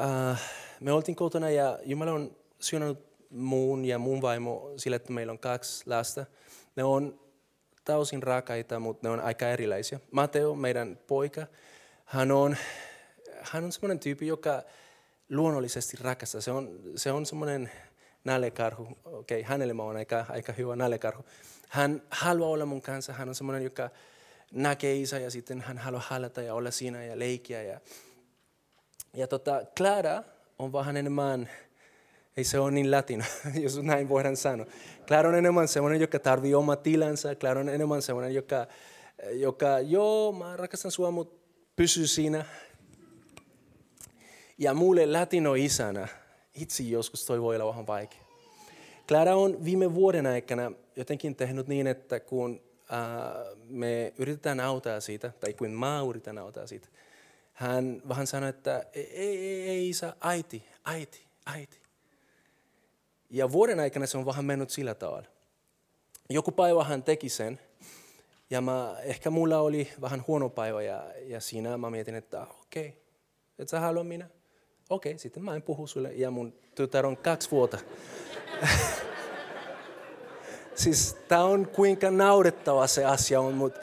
[0.00, 0.42] äh,
[0.80, 2.98] me oltiin kotona ja Jumala on syönyt
[3.30, 6.26] muun ja muun vaimo sille, että meillä on kaksi lasta.
[6.76, 7.20] Ne on
[7.84, 10.00] täysin rakaita, mutta ne on aika erilaisia.
[10.10, 11.46] Mateo, meidän poika,
[12.04, 12.56] hän on,
[13.50, 14.62] hän on semmoinen tyyppi, joka
[15.30, 16.40] luonnollisesti rakastaa.
[16.40, 17.70] Se on, se on semmoinen
[18.24, 18.98] nällekarhu.
[19.04, 21.24] Okei, okay, hänelle mä oon aika, aika hyvä nällekarhu.
[21.68, 23.12] Hän haluaa olla mun kanssa.
[23.12, 23.90] Hän on semmoinen, joka
[24.52, 27.62] näkee isä ja sitten hän haluaa halata ja olla siinä ja leikkiä.
[27.62, 27.80] Ja,
[29.12, 30.22] ja tota, Clara
[30.58, 31.50] on vähän enemmän,
[32.36, 33.24] ei se ole niin latino,
[33.62, 34.66] jos näin voidaan sanoa.
[35.06, 37.34] Clara on enemmän semmoinen, joka tarvii oma tilansa.
[37.34, 38.66] Clara on enemmän semmoinen, joka,
[39.32, 41.44] joka joo, mä rakastan sua, mutta
[41.76, 42.44] pysy siinä.
[44.58, 46.08] Ja mulle latino isänä
[46.54, 48.20] itse joskus toi voi olla vähän vaikea.
[49.08, 52.60] Clara on viime vuoden aikana jotenkin tehnyt niin, että kun
[52.92, 56.88] äh, me yritetään auttaa siitä, tai kun mä yritän auttaa siitä,
[57.52, 61.78] hän vähän sanoi, että ei, ei, ei, ei isä, äiti, äiti, äiti.
[63.30, 65.28] Ja vuoden aikana se on vähän mennyt sillä tavalla.
[66.30, 67.60] Joku päivä hän teki sen,
[68.50, 72.88] ja mä, ehkä mulla oli vähän huono päivä, ja, ja siinä mä mietin, että okei,
[72.88, 73.00] okay,
[73.58, 74.28] et sä halua minä?
[74.90, 77.78] Okei, okay, sitten mä en puhu sulle, ja mun tytär on kaksi vuotta.
[80.74, 83.80] siis tää on kuinka naurettava se asia on, mutta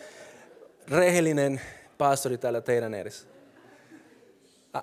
[0.87, 1.61] rehellinen
[1.97, 3.27] pastori täällä teidän edessä.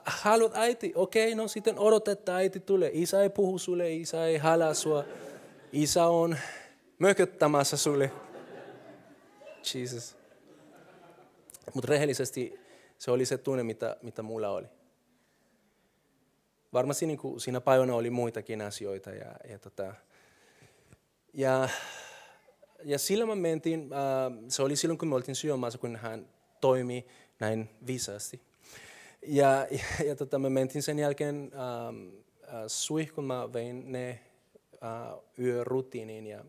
[0.04, 0.92] Haluat äiti?
[0.94, 2.90] Okei, okay, no sitten odot, että äiti tulee.
[2.92, 5.04] Isä ei puhu sulle, isä ei halaa sua.
[5.72, 6.36] Isä on
[6.98, 8.10] mököttämässä sulle.
[9.74, 10.16] Jesus.
[11.74, 12.60] Mutta rehellisesti
[12.98, 14.66] se oli se tunne, mitä, mitä mulla oli.
[16.72, 19.10] Varmasti niin kuin siinä päivänä oli muitakin asioita.
[19.10, 19.94] Ja, ja, tota,
[21.34, 21.68] ja,
[22.84, 26.28] ja silloin me mentiin, äh, se oli silloin kun me oltiin syömässä, kun hän
[26.60, 27.06] toimi
[27.40, 28.40] näin viisaasti.
[29.26, 32.08] Ja, ja, ja tota, me mentiin sen jälkeen ähm,
[32.42, 34.20] äh, suihkun, mä vein ne
[34.82, 36.44] äh, yörutiiniin ja,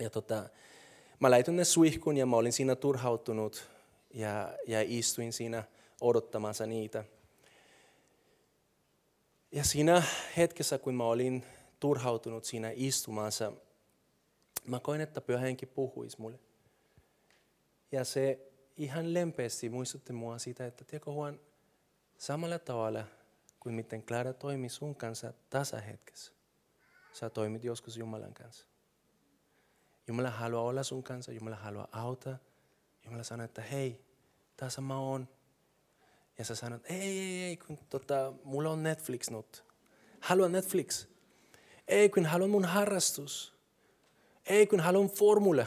[0.00, 0.48] ja tota,
[1.20, 3.70] mä laitoin ne suihkun ja mä olin siinä turhautunut
[4.14, 5.64] ja, ja istuin siinä
[6.00, 7.04] odottamassa niitä.
[9.52, 10.02] Ja siinä
[10.36, 11.46] hetkessä, kun mä olin
[11.80, 13.52] turhautunut siinä istumassa,
[14.66, 16.38] mä koin, että pyhä henki puhuisi mulle.
[17.92, 21.40] Ja se ihan lempeästi muistutti mua siitä, että tiedätkö Juan,
[22.18, 23.04] Samalla tavalla
[23.60, 26.32] kuin miten Clara toimi sun kanssa tässä hetkessä,
[27.12, 28.66] sä toimit joskus Jumalan kanssa.
[30.06, 32.38] Jumala haluaa olla sun kanssa, Jumala haluaa auttaa.
[33.04, 34.04] Jumala sanoo, että hei,
[34.56, 35.28] tässä mä oon.
[36.40, 39.64] Ja sä sanot, ei, ei, ei, kun tota, mulla on Netflix nyt.
[40.20, 41.06] Haluan Netflix.
[41.88, 43.54] Ei, kun haluan mun harrastus.
[44.46, 45.66] Ei, kun haluan formula.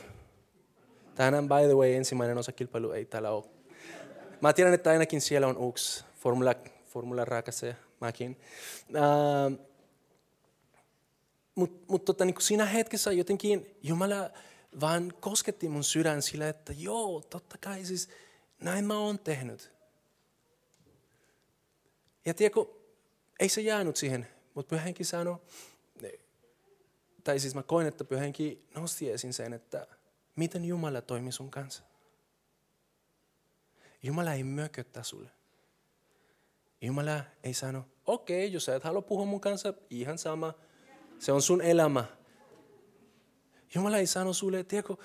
[1.15, 3.43] Tänään, by the way, ensimmäinen osa kilpailu ei täällä ole.
[4.41, 6.55] Mä tiedän, että ainakin siellä on uks formula,
[6.85, 8.39] formula rakastaja, mäkin.
[8.89, 9.59] Uh,
[11.55, 14.29] Mutta mut tota, niin siinä hetkessä jotenkin Jumala
[14.81, 18.09] vaan kosketti mun sydän sillä, että joo, totta kai siis
[18.61, 19.73] näin mä oon tehnyt.
[22.25, 22.65] Ja tiedätkö,
[23.39, 25.37] ei se jäänyt siihen, mutta pyhänkin sanoi,
[27.23, 29.87] tai siis mä koin, että pyhänkin nosti esiin sen, että
[30.35, 31.83] miten Jumala toimi sun kanssa.
[34.03, 35.29] Jumala ei mököttä sulle.
[36.81, 40.53] Jumala ei sano, okei, okay, jos sä et halua puhua mun kanssa, ihan sama.
[41.19, 42.05] Se on sun elämä.
[43.75, 44.95] Jumala ei sano sulle, tiedätkö,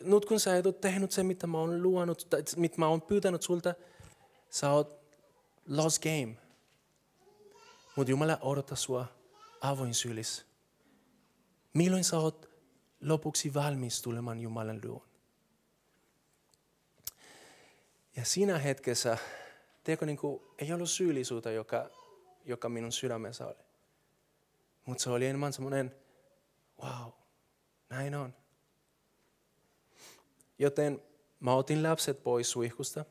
[0.00, 3.02] nyt kun sä et ole tehnyt se, mitä mä oon luonut, tai mitä mä oon
[3.02, 3.74] pyytänyt sulta,
[4.50, 5.04] sä oot
[5.68, 6.43] lost game.
[7.96, 9.06] Mutta Jumala odottaa sua
[9.60, 10.44] avoin sylissä.
[11.74, 12.50] Milloin sä oot
[13.00, 15.08] lopuksi valmis tulemaan Jumalan luon?
[18.16, 19.18] Ja siinä hetkessä
[19.84, 21.90] tiedätkö, niin kuin, ei ollut syyllisyyttä, joka,
[22.44, 23.64] joka minun sydämessä oli.
[24.84, 25.94] Mutta se oli enemmän semmoinen,
[26.82, 27.10] wow,
[27.88, 28.34] näin on.
[30.58, 31.02] Joten
[31.40, 33.04] mä otin lapset pois suihkusta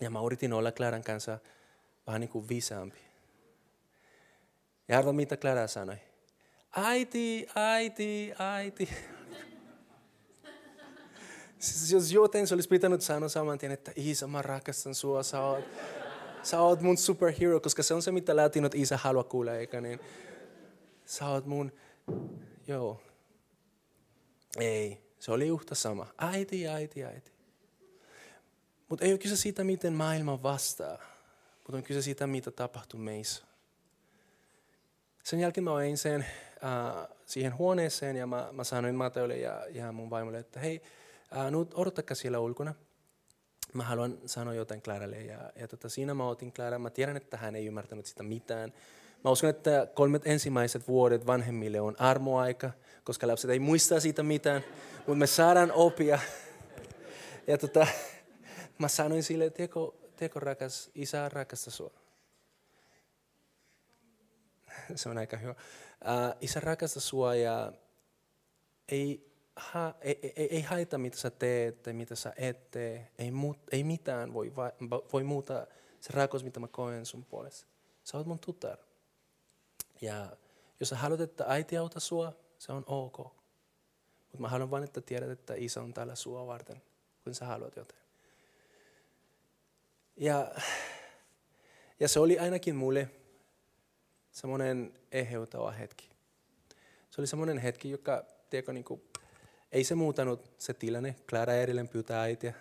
[0.00, 1.38] ja mä yritin olla Claran kanssa
[2.06, 3.09] vähän niin kuin viisaampi.
[4.90, 5.96] Ja arva mitä Clara sanoi.
[6.76, 8.88] Äiti, äiti, äiti.
[11.58, 15.40] Siis jos joten se olisi pitänyt sanoa saman tien, että isä, mä rakastan sua, sä
[15.40, 15.64] oot,
[16.42, 20.00] sä oot mun superhero, koska se on se, mitä latinot isä haluaa kuulla, eikä niin.
[21.04, 21.72] Sä oot mun,
[22.66, 23.02] joo,
[24.56, 26.06] Ei, se oli yhtä sama.
[26.18, 27.32] Äiti, äiti, äiti.
[28.88, 30.98] Mutta ei ole kyse siitä, miten maailma vastaa,
[31.56, 33.49] mutta on kyse siitä, mitä tapahtuu meissä.
[35.22, 36.26] Sen jälkeen mä oin sen
[36.64, 40.82] äh, siihen huoneeseen ja mä, mä sanoin Mateolle ja, ja mun vaimolle, että hei,
[41.36, 42.74] äh, nyt odottakaa siellä ulkona.
[43.72, 46.78] Mä haluan sanoa jotain Claralle ja, ja tota, siinä mä otin Clara.
[46.78, 48.72] Mä tiedän, että hän ei ymmärtänyt sitä mitään.
[49.24, 52.70] Mä uskon, että kolmet ensimmäiset vuodet vanhemmille on armoaika,
[53.04, 54.64] koska lapset ei muista siitä mitään,
[54.96, 56.18] mutta me saadaan opia.
[57.46, 57.86] Ja tota,
[58.78, 61.90] mä sanoin sille, teko, teko rakas, isä rakasta sua.
[64.94, 65.50] Se on aika hyvä.
[65.50, 67.72] Uh, isä rakasta sua ja
[68.88, 73.10] ei, ha, ei, ei, ei haita mitä sä teet tai mitä sä et tee.
[73.18, 74.52] Ei, muut, ei mitään voi,
[75.12, 75.66] voi muuta
[76.00, 77.66] se rakkaus, mitä mä koen sun puolesta.
[78.04, 78.78] Sä oot mun tutar.
[80.00, 80.36] Ja
[80.80, 83.18] jos sä haluat, että äiti auta sua, se on ok.
[83.18, 86.82] Mutta mä haluan vain, että tiedät, että isä on täällä sua varten,
[87.24, 88.00] kun sä haluat jotain.
[90.16, 90.54] Ja,
[92.00, 93.10] ja se oli ainakin mulle
[94.30, 96.10] semmoinen eheytävä hetki.
[97.10, 99.02] Se oli semmoinen hetki, joka tiedätkö, niin kuin,
[99.72, 101.16] ei se muutanut se tilanne.
[101.28, 102.54] Clara edelleen pyytää äitiä.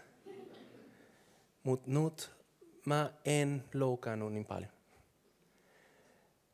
[1.63, 2.31] Mutta nyt
[2.85, 4.71] mä en loukannut niin paljon.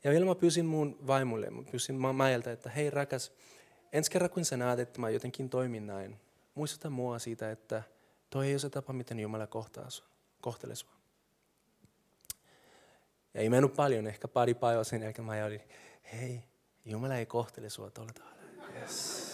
[0.03, 3.31] Ja vielä mä pyysin mun vaimolle, mä pyysin Maijalta, että hei rakas,
[3.93, 6.19] ensi kerran kun sä näet, että mä jotenkin toimin näin,
[6.55, 7.83] muistuta mua siitä, että
[8.29, 10.07] toi ei ole se tapa, miten Jumala kohtaa sua,
[10.41, 10.94] kohtelee sua.
[13.35, 15.61] Ja ei mennyt paljon, ehkä pari päivää sen jälkeen mä olin,
[16.13, 16.43] hei,
[16.85, 18.35] Jumala ei kohtele sua tuolla tavalla.
[18.81, 19.25] Yes.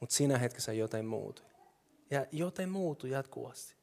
[0.00, 1.46] Mutta siinä hetkessä jotain muutui.
[2.10, 3.74] Ja jotain muutui jatkuvasti,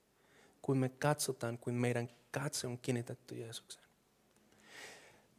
[0.61, 3.85] kun me katsotaan, kun meidän katse on kiinnitetty Jeesukseen.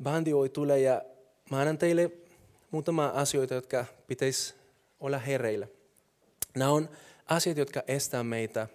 [0.03, 1.03] Bandi voi tulla ja
[1.51, 2.11] mä annan teille
[2.71, 4.55] muutama asioita, jotka pitäisi
[5.01, 5.67] olla hereillä.
[6.57, 6.89] Nämä on
[7.27, 8.69] asiat, jotka estää meitä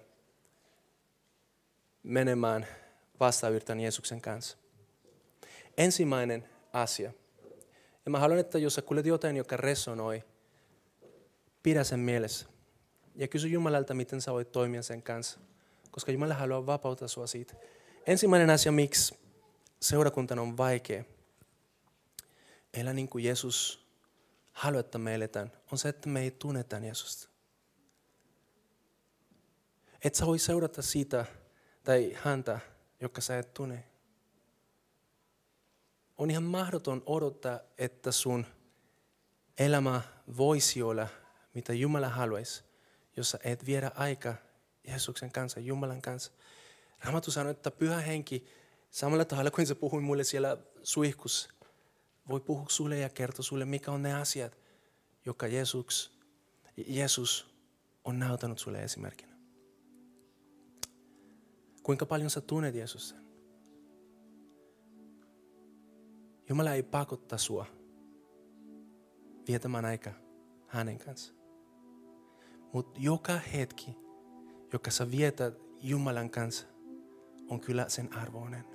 [2.08, 2.68] menemään
[3.20, 4.58] vastavirtaan Jeesuksen kanssa.
[5.78, 7.14] Ensimmäinen asia.
[8.06, 10.24] Ja mä haluan, että jos sä kuulet jotain, joka resonoi,
[11.64, 12.46] pidä sen mielessä.
[13.16, 15.40] Ja kysy Jumalalta, miten sä voit toimia sen kanssa.
[15.92, 17.54] Koska Jumala haluaa vapauttaa sua siitä.
[18.08, 19.16] Ensimmäinen asia, miksi
[19.82, 21.04] seurakuntana on vaikea
[22.74, 23.88] elää niin kuin Jeesus
[24.52, 27.30] haluaa, että me eletään, on se, että me ei tunneta Jeesusta.
[30.04, 31.26] Et sä voi seurata siitä
[31.88, 32.60] tai häntä,
[33.02, 33.84] joka sä et tunne.
[36.18, 38.46] On ihan mahdoton odottaa, että sun
[39.58, 40.02] elämä
[40.38, 41.08] voisi olla,
[41.54, 42.64] mitä Jumala haluaisi,
[43.18, 44.36] jos sä et viedä aika
[44.88, 46.32] Jeesuksen kanssa, Jumalan kanssa.
[47.04, 48.48] Raamattu sanoo, että pyhä henki,
[48.92, 51.50] samalla tavalla kuin se puhui mulle siellä suihkus,
[52.30, 54.58] voi puhua sulle ja kertoa sulle, mikä on ne asiat,
[55.26, 56.20] jotka Jeesus,
[56.88, 57.56] Jeesus
[58.04, 59.37] on näytänyt sulle esimerkkinä.
[61.88, 63.20] Kuinka paljon sä tunnet Jeesusta?
[66.50, 67.66] Jumala ei pakottaa sua
[69.48, 70.12] vietämään aika
[70.68, 71.34] hänen kanssa.
[72.74, 73.96] Mutta joka hetki,
[74.74, 76.68] joka sä vietät Jumalan kanssa,
[77.50, 78.66] on kyllä sen arvoinen.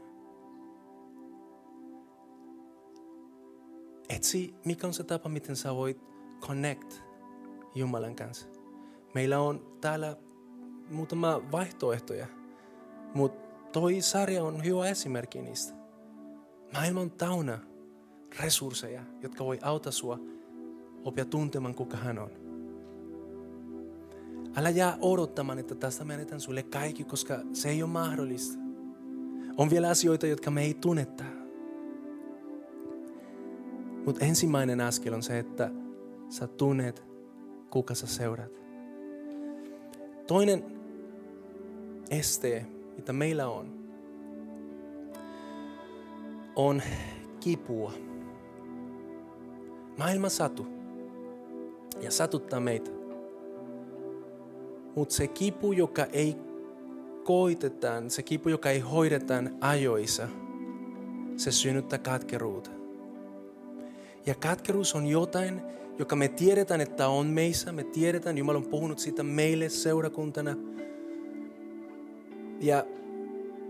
[4.08, 6.00] Etsi, mikä on se tapa, miten sä voit
[6.40, 6.94] connect
[7.74, 8.46] Jumalan kanssa.
[9.14, 10.16] Meillä on täällä
[10.90, 12.41] muutama vaihtoehtoja,
[13.14, 15.74] mutta toi sarja on hyvä esimerkki niistä.
[16.72, 17.58] Maailma on täynnä
[18.40, 20.18] resursseja, jotka voi auttaa sua
[21.04, 22.30] oppia tuntemaan, kuka hän on.
[24.56, 28.58] Älä jää odottamaan, että tästä menetään sulle kaikki, koska se ei ole mahdollista.
[29.56, 31.24] On vielä asioita, jotka me ei tunneta.
[34.06, 35.70] Mutta ensimmäinen askel on se, että
[36.28, 37.04] sä tunnet,
[37.70, 38.52] kuka sä seurat.
[40.26, 40.64] Toinen
[42.10, 42.66] este,
[42.96, 43.66] mitä meillä on,
[46.56, 46.82] on
[47.40, 47.92] kipua.
[49.98, 50.66] Maailma satu
[52.00, 52.90] ja satuttaa meitä.
[54.94, 56.36] Mutta se kipu, joka ei
[57.24, 60.28] koitetaan, se kipu, joka ei hoidetaan ajoissa,
[61.36, 62.70] se synnyttää katkeruutta.
[64.26, 65.62] Ja katkeruus on jotain,
[65.98, 67.72] joka me tiedetään, että on meissä.
[67.72, 70.56] Me tiedetään, Jumala on puhunut siitä meille seurakuntana.
[72.62, 72.84] Ja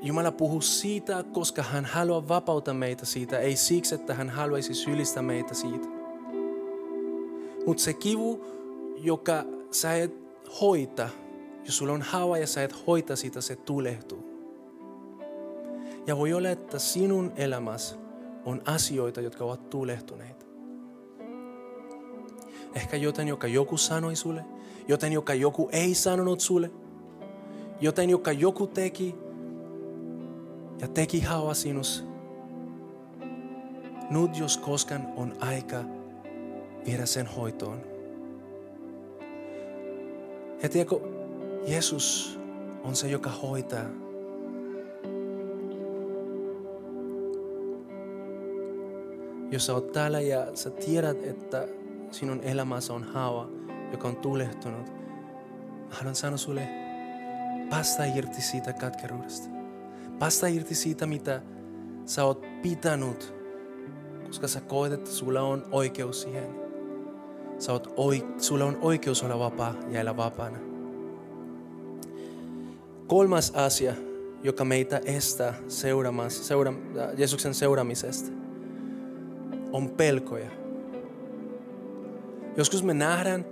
[0.02, 5.22] Jumala puhuu siitä, koska hän haluaa vapauttaa meitä siitä, ei siksi, että hän haluaisi sylistää
[5.22, 5.88] meitä siitä.
[7.66, 8.44] Mutta se kivu,
[8.96, 10.14] joka sä et
[10.60, 11.08] hoita,
[11.64, 14.32] jos sulla on haava ja sä et hoita sitä, se tulehtuu.
[16.06, 17.96] Ja voi olla, että sinun elämässä
[18.44, 20.46] on asioita, jotka ovat tulehtuneita.
[22.74, 24.44] Ehkä jotain, joka joku sanoi sulle.
[24.88, 26.70] Jotain, joka joku ei sanonut sulle.
[27.82, 29.14] Jotain, joka joku teki
[30.80, 32.04] ja teki haava sinus.
[34.10, 35.76] Nyt jos koskaan on aika
[36.86, 37.80] viedä sen hoitoon.
[40.62, 41.00] Ja tiedätkö,
[41.66, 42.38] Jeesus
[42.84, 43.84] on se, joka hoitaa.
[49.50, 51.68] Jos sä oot täällä ja sä tiedät, että
[52.10, 53.48] sinun elämässä on haava,
[53.92, 54.92] joka on tulehtunut,
[55.90, 56.81] haluan sanoa sulle,
[57.72, 59.48] päästä irti siitä katkeruudesta.
[60.18, 61.42] Päästä irti siitä, mitä
[62.06, 63.34] sä oot pitänyt,
[64.26, 66.54] koska sä koet, että sulla on oikeus siihen.
[67.58, 67.94] Sä oot,
[68.38, 70.58] sulla on oikeus olla vapaa ja elää vapaana.
[73.06, 73.94] Kolmas asia,
[74.42, 76.72] joka meitä estää seuraamassa, seura,
[77.16, 78.30] Jeesuksen seuraamisesta,
[79.72, 80.50] on pelkoja.
[82.56, 83.44] Joskus me nähdään,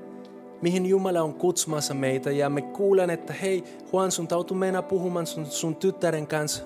[0.62, 5.26] mihin Jumala on kutsumassa meitä ja me kuulen, että hei Juan, sun tautu mennä puhumaan
[5.26, 6.64] sun, sun tyttären kanssa.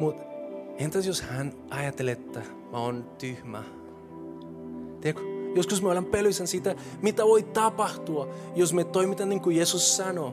[0.00, 0.22] Mutta
[0.78, 2.42] entäs jos hän ajattelee, että
[2.72, 3.62] mä oon tyhmä?
[5.00, 5.22] Tiedätkö,
[5.54, 10.30] joskus me ollaan pelysän siitä, mitä voi tapahtua, jos me toimitaan niin kuin Jeesus sanoo.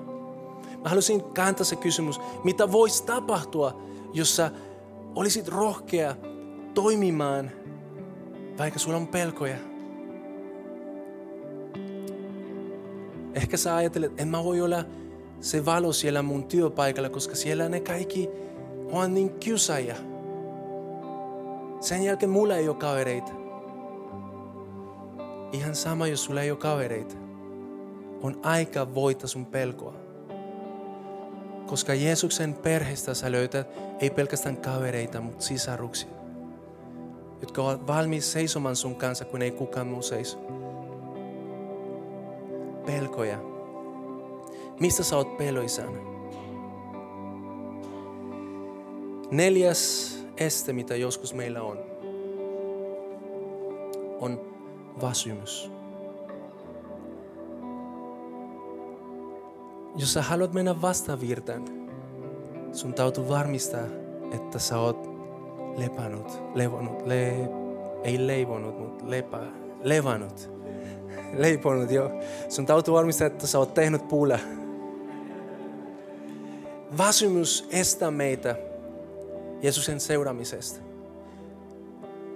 [0.84, 3.82] Mä haluaisin kääntää se kysymys, mitä voisi tapahtua,
[4.14, 4.52] jos sä
[5.16, 6.16] olisit rohkea
[6.74, 7.52] toimimaan,
[8.58, 9.71] vaikka sulla on pelkoja.
[13.42, 14.84] Ehkä sä ajattelet, en mä voi olla
[15.40, 18.30] se valo siellä mun työpaikalla, koska siellä ne kaikki
[18.92, 19.96] on niin kiusaajia.
[21.80, 23.32] Sen jälkeen mulla ei ole kavereita.
[25.52, 27.16] Ihan sama, jos sulla ei ole kavereita.
[28.24, 29.94] On aika voita sun pelkoa.
[31.68, 33.68] Koska Jeesuksen perheestä sä löytät
[34.00, 36.10] ei pelkästään kavereita, mutta sisaruksia.
[37.42, 40.61] Jotka ovat valmis seisomaan sun kanssa, kun ei kukaan muu seiso.
[42.86, 43.38] Pelkoja.
[44.80, 45.98] Mistä sä oot peloisana?
[49.32, 51.78] Neljäs este, mitä joskus meillä on,
[54.20, 54.40] on
[55.02, 55.72] väsymys.
[59.96, 61.66] Jos sä haluat mennä vastavirtaan,
[62.74, 63.86] sun täytyy varmistaa,
[64.32, 65.10] että sä oot
[65.78, 67.50] lepänut, levonut, le,
[68.04, 69.40] ei leivonut, mutta lepä,
[69.84, 70.50] levannut,
[71.34, 72.12] leiponut jo.
[72.50, 74.40] Sun täytyy varmistaa, että sä oot tehnyt puulla.
[76.98, 78.56] Väsymys estää meitä
[79.62, 80.80] Jeesuksen seuraamisesta.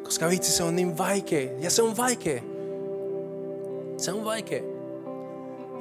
[0.03, 1.51] Koska vitsi, se on niin vaikea.
[1.59, 2.41] Ja se on vaikea.
[3.97, 4.63] Se on vaikea.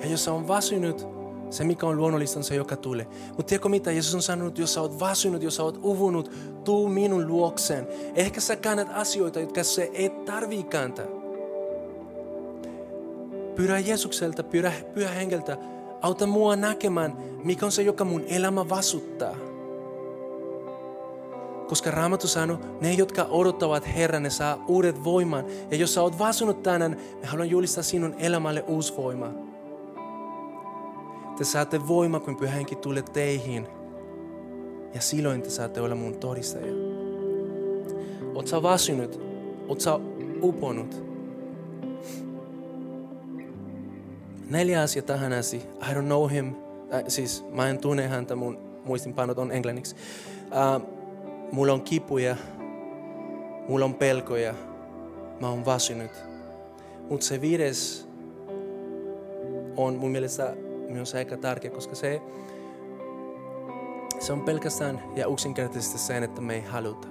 [0.01, 1.07] Ja jos sä on väsynyt,
[1.51, 3.07] se mikä on luonnollista on se, joka tulee.
[3.29, 3.93] Mutta tiedätkö mitä?
[3.93, 6.31] Jeesus on sanonut, jos sä oot väsynyt, jos sä oot uvunut,
[6.65, 7.89] tuu minun luokseen.
[8.15, 11.07] Ehkä sä kannat asioita, jotka se ei tarvii kantaa.
[13.57, 15.57] Pyydä Jeesukselta, pyydä pyhä henkeltä,
[16.03, 19.37] auta mua näkemään, mikä on se, joka mun elämä vasuttaa.
[21.69, 25.45] Koska Raamattu sanoo, ne jotka odottavat Herran, ne saa uudet voiman.
[25.71, 29.31] Ja jos sä oot vasunut tänään, me haluan julistaa sinun elämälle uusi voima.
[31.39, 33.67] Te saatte voima, kun Pyhä Henki tulee teihin.
[34.95, 36.73] Ja silloin te saatte olla mun todistaja.
[38.35, 39.21] Oot sä vasunut?
[39.69, 40.01] Oot sä
[40.43, 41.14] uponut?
[44.55, 45.57] Neljä asia tähän asti.
[45.57, 46.55] I don't know him.
[46.95, 49.97] Äh, siis mä en tunne häntä, mun muistinpanot on englanniksi.
[50.47, 50.83] Uh,
[51.53, 52.37] mulla on kipuja,
[53.69, 54.55] mulla on pelkoja,
[55.41, 56.11] mä oon väsynyt.
[57.11, 58.09] Mutta se viides
[59.77, 60.57] on mun mielestä
[60.89, 62.21] myös aika tärkeä, koska se,
[64.21, 67.09] se on pelkästään ja yksinkertaisesti sen, että me ei haluta.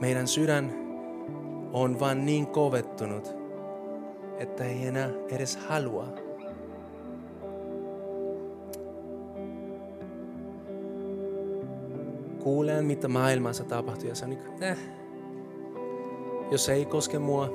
[0.00, 0.72] Meidän sydän
[1.72, 3.41] on vain niin kovettunut,
[4.42, 6.06] että ei enää edes halua
[12.42, 14.78] kuulen, mitä maailmassa tapahtuu ja se on niin kuin, eh.
[16.50, 17.48] Jos ei koske mua,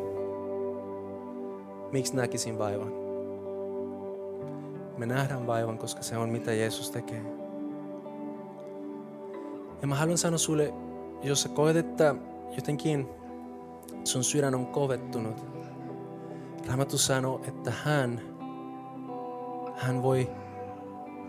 [1.91, 2.91] miksi näkisin vaivan?
[4.97, 7.21] Me nähdään vaivan, koska se on mitä Jeesus tekee.
[9.81, 10.73] Ja mä haluan sanoa sulle,
[11.23, 12.15] jos sä koet, että
[12.55, 13.07] jotenkin
[14.03, 15.45] sun sydän on kovettunut,
[16.67, 18.21] Raamattu sanoo, että hän,
[19.75, 20.29] hän voi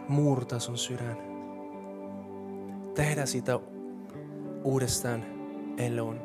[0.09, 1.17] murtaa sun sydän
[2.95, 3.61] tehdä sitä
[4.65, 5.25] uudestaan
[5.77, 6.21] eloon.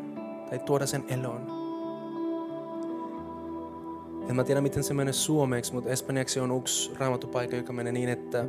[0.50, 1.64] Tai tuoda sen eloon.
[4.30, 8.10] En mä tiedä, miten se menee suomeksi, mutta espanjaksi on yksi raamatupaikka, joka menee niin,
[8.10, 8.46] että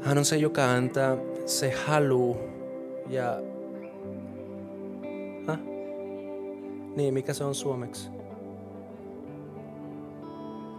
[0.00, 2.36] hän on se, joka antaa se halu
[3.08, 3.42] ja...
[5.46, 5.58] Häh?
[6.96, 8.10] Niin, mikä se on suomeksi?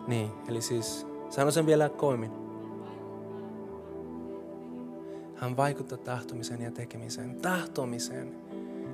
[0.08, 2.32] Niin, eli siis sano sen vielä koimin.
[5.36, 7.36] Hän vaikuttaa tahtomiseen ja tekemiseen.
[7.42, 8.36] Tahtomiseen.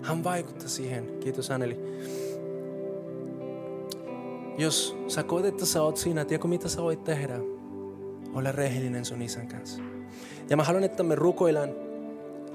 [0.01, 1.17] Hän vaikuttaa siihen.
[1.19, 1.79] Kiitos Anneli.
[4.57, 7.39] Jos sä koet, että sä oot siinä, tiedätkö mitä sä voit tehdä?
[8.33, 9.83] Ole rehellinen sun isän kanssa.
[10.49, 11.69] Ja mä haluan, että me rukoillaan.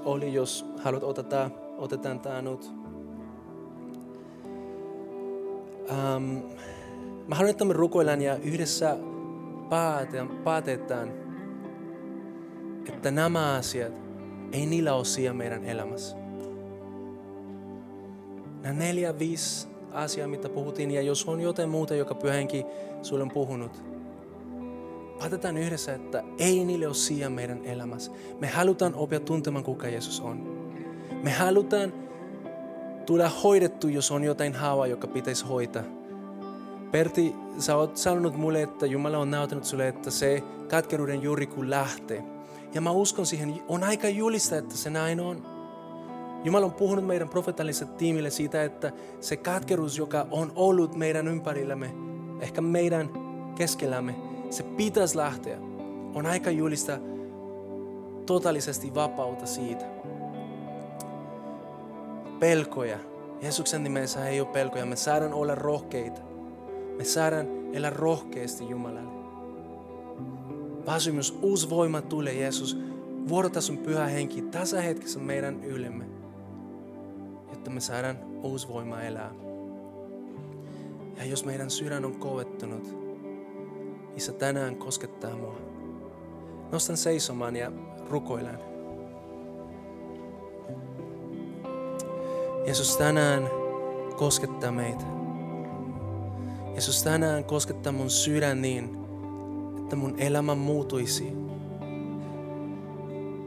[0.05, 2.71] Oli, jos haluat ottaa, otetaan tää nyt.
[5.91, 6.41] Um,
[7.27, 8.97] mä haluan, että me rukoillaan ja yhdessä
[10.43, 11.13] päätetään,
[12.89, 13.93] että nämä asiat,
[14.51, 16.17] ei niillä ole sijaa meidän elämässä.
[18.61, 22.65] Nämä neljä, viisi asiaa, mitä puhuttiin, ja jos on jotain muuta, joka pyhänkin
[23.01, 23.83] sulle on puhunut,
[25.19, 28.11] päätetään yhdessä, että ei niille ole sijaa meidän elämässä.
[28.39, 30.57] Me halutaan oppia tuntemaan, kuka Jeesus on.
[31.23, 31.93] Me halutaan
[33.05, 35.96] tulla hoidettu, jos on jotain haavaa, joka pitäisi hoitaa.
[36.91, 41.69] Perti, sä oot sanonut mulle, että Jumala on näyttänyt sulle, että se katkeruuden juuri kun
[41.69, 42.23] lähtee.
[42.73, 45.57] Ja mä uskon siihen, on aika julista, että se näin on.
[46.43, 51.91] Jumala on puhunut meidän profeetalliselle tiimille siitä, että se katkeruus, joka on ollut meidän ympärillämme,
[52.41, 53.09] ehkä meidän
[53.55, 54.15] keskellämme,
[54.49, 55.57] se pitäisi lähteä.
[56.13, 56.97] On aika julista
[58.25, 59.85] totaalisesti vapautta siitä.
[62.39, 62.99] Pelkoja.
[63.41, 64.85] Jeesuksen nimessä ei ole pelkoja.
[64.85, 66.26] Me saadaan olla rohkeita.
[66.97, 69.17] Me saadaan elää rohkeasti Jumalalle.
[70.85, 72.77] Väsymys, uusi voima tulee Jeesus.
[73.27, 76.05] Vuorota sun pyhä henki tässä hetkessä meidän ylemme,
[77.49, 79.31] jotta me saadaan uusi voima elää.
[81.17, 83.07] Ja jos meidän sydän on kovettunut,
[84.15, 85.55] Isä tänään koskettaa mua.
[86.71, 87.71] Nostan seisomaan ja
[88.09, 88.59] rukoilen.
[92.65, 93.49] Jeesus tänään
[94.15, 95.16] koskettaa meitä.
[96.77, 98.97] Jeesus tänään koskettaa mun sydän niin,
[99.77, 101.33] että mun elämä muutuisi.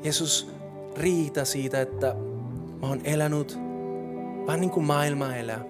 [0.05, 0.51] Jeesus,
[0.97, 2.17] riitä siitä, että
[2.83, 3.59] mä oon elänyt
[4.47, 5.65] vähän niin kuin maailma elää.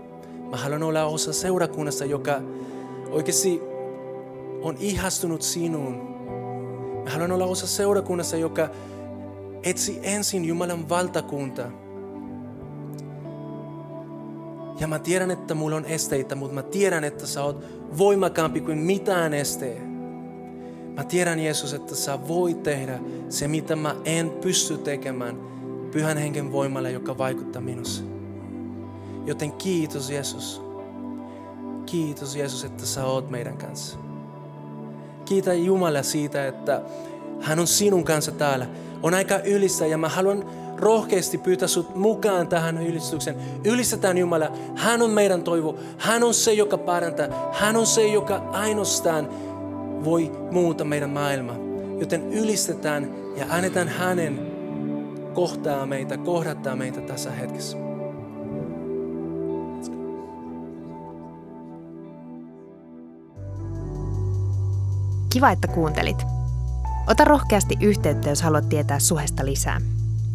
[0.50, 2.40] Mä haluan olla osa seurakunnasta, joka
[3.10, 3.60] oikeasti
[4.62, 5.94] on ihastunut sinuun.
[7.04, 8.68] Mä haluan olla osa seurakunnassa, joka
[9.62, 11.70] etsi ensin Jumalan valtakuntaa.
[14.80, 17.64] Ja mä tiedän, että mulla on esteitä, mutta mä tiedän, että sä oot
[17.98, 19.80] voimakkaampi kuin mitään esteä.
[20.96, 25.36] Mä tiedän, Jeesus, että sä voit tehdä se, mitä mä en pysty tekemään
[25.92, 28.04] pyhän hengen voimalla, joka vaikuttaa minussa.
[29.26, 30.62] Joten kiitos, Jeesus.
[31.86, 33.98] Kiitos, Jeesus, että sä oot meidän kanssa.
[35.24, 36.82] Kiitä Jumala siitä, että
[37.40, 38.66] hän on sinun kanssa täällä.
[39.02, 40.44] On aika ylistä ja mä haluan
[40.80, 43.36] rohkeasti pyytää sut mukaan tähän ylistykseen.
[43.64, 44.52] Ylistetään Jumala.
[44.76, 45.76] Hän on meidän toivo.
[45.98, 47.26] Hän on se, joka parantaa.
[47.52, 49.28] Hän on se, joka ainoastaan
[50.04, 51.56] voi muuta meidän maailmaa.
[52.00, 54.50] Joten ylistetään ja annetaan hänen
[55.34, 57.76] kohtaa meitä, kohdattaa meitä tässä hetkessä.
[65.32, 66.16] Kiva, että kuuntelit.
[67.06, 69.80] Ota rohkeasti yhteyttä, jos haluat tietää suhesta lisää.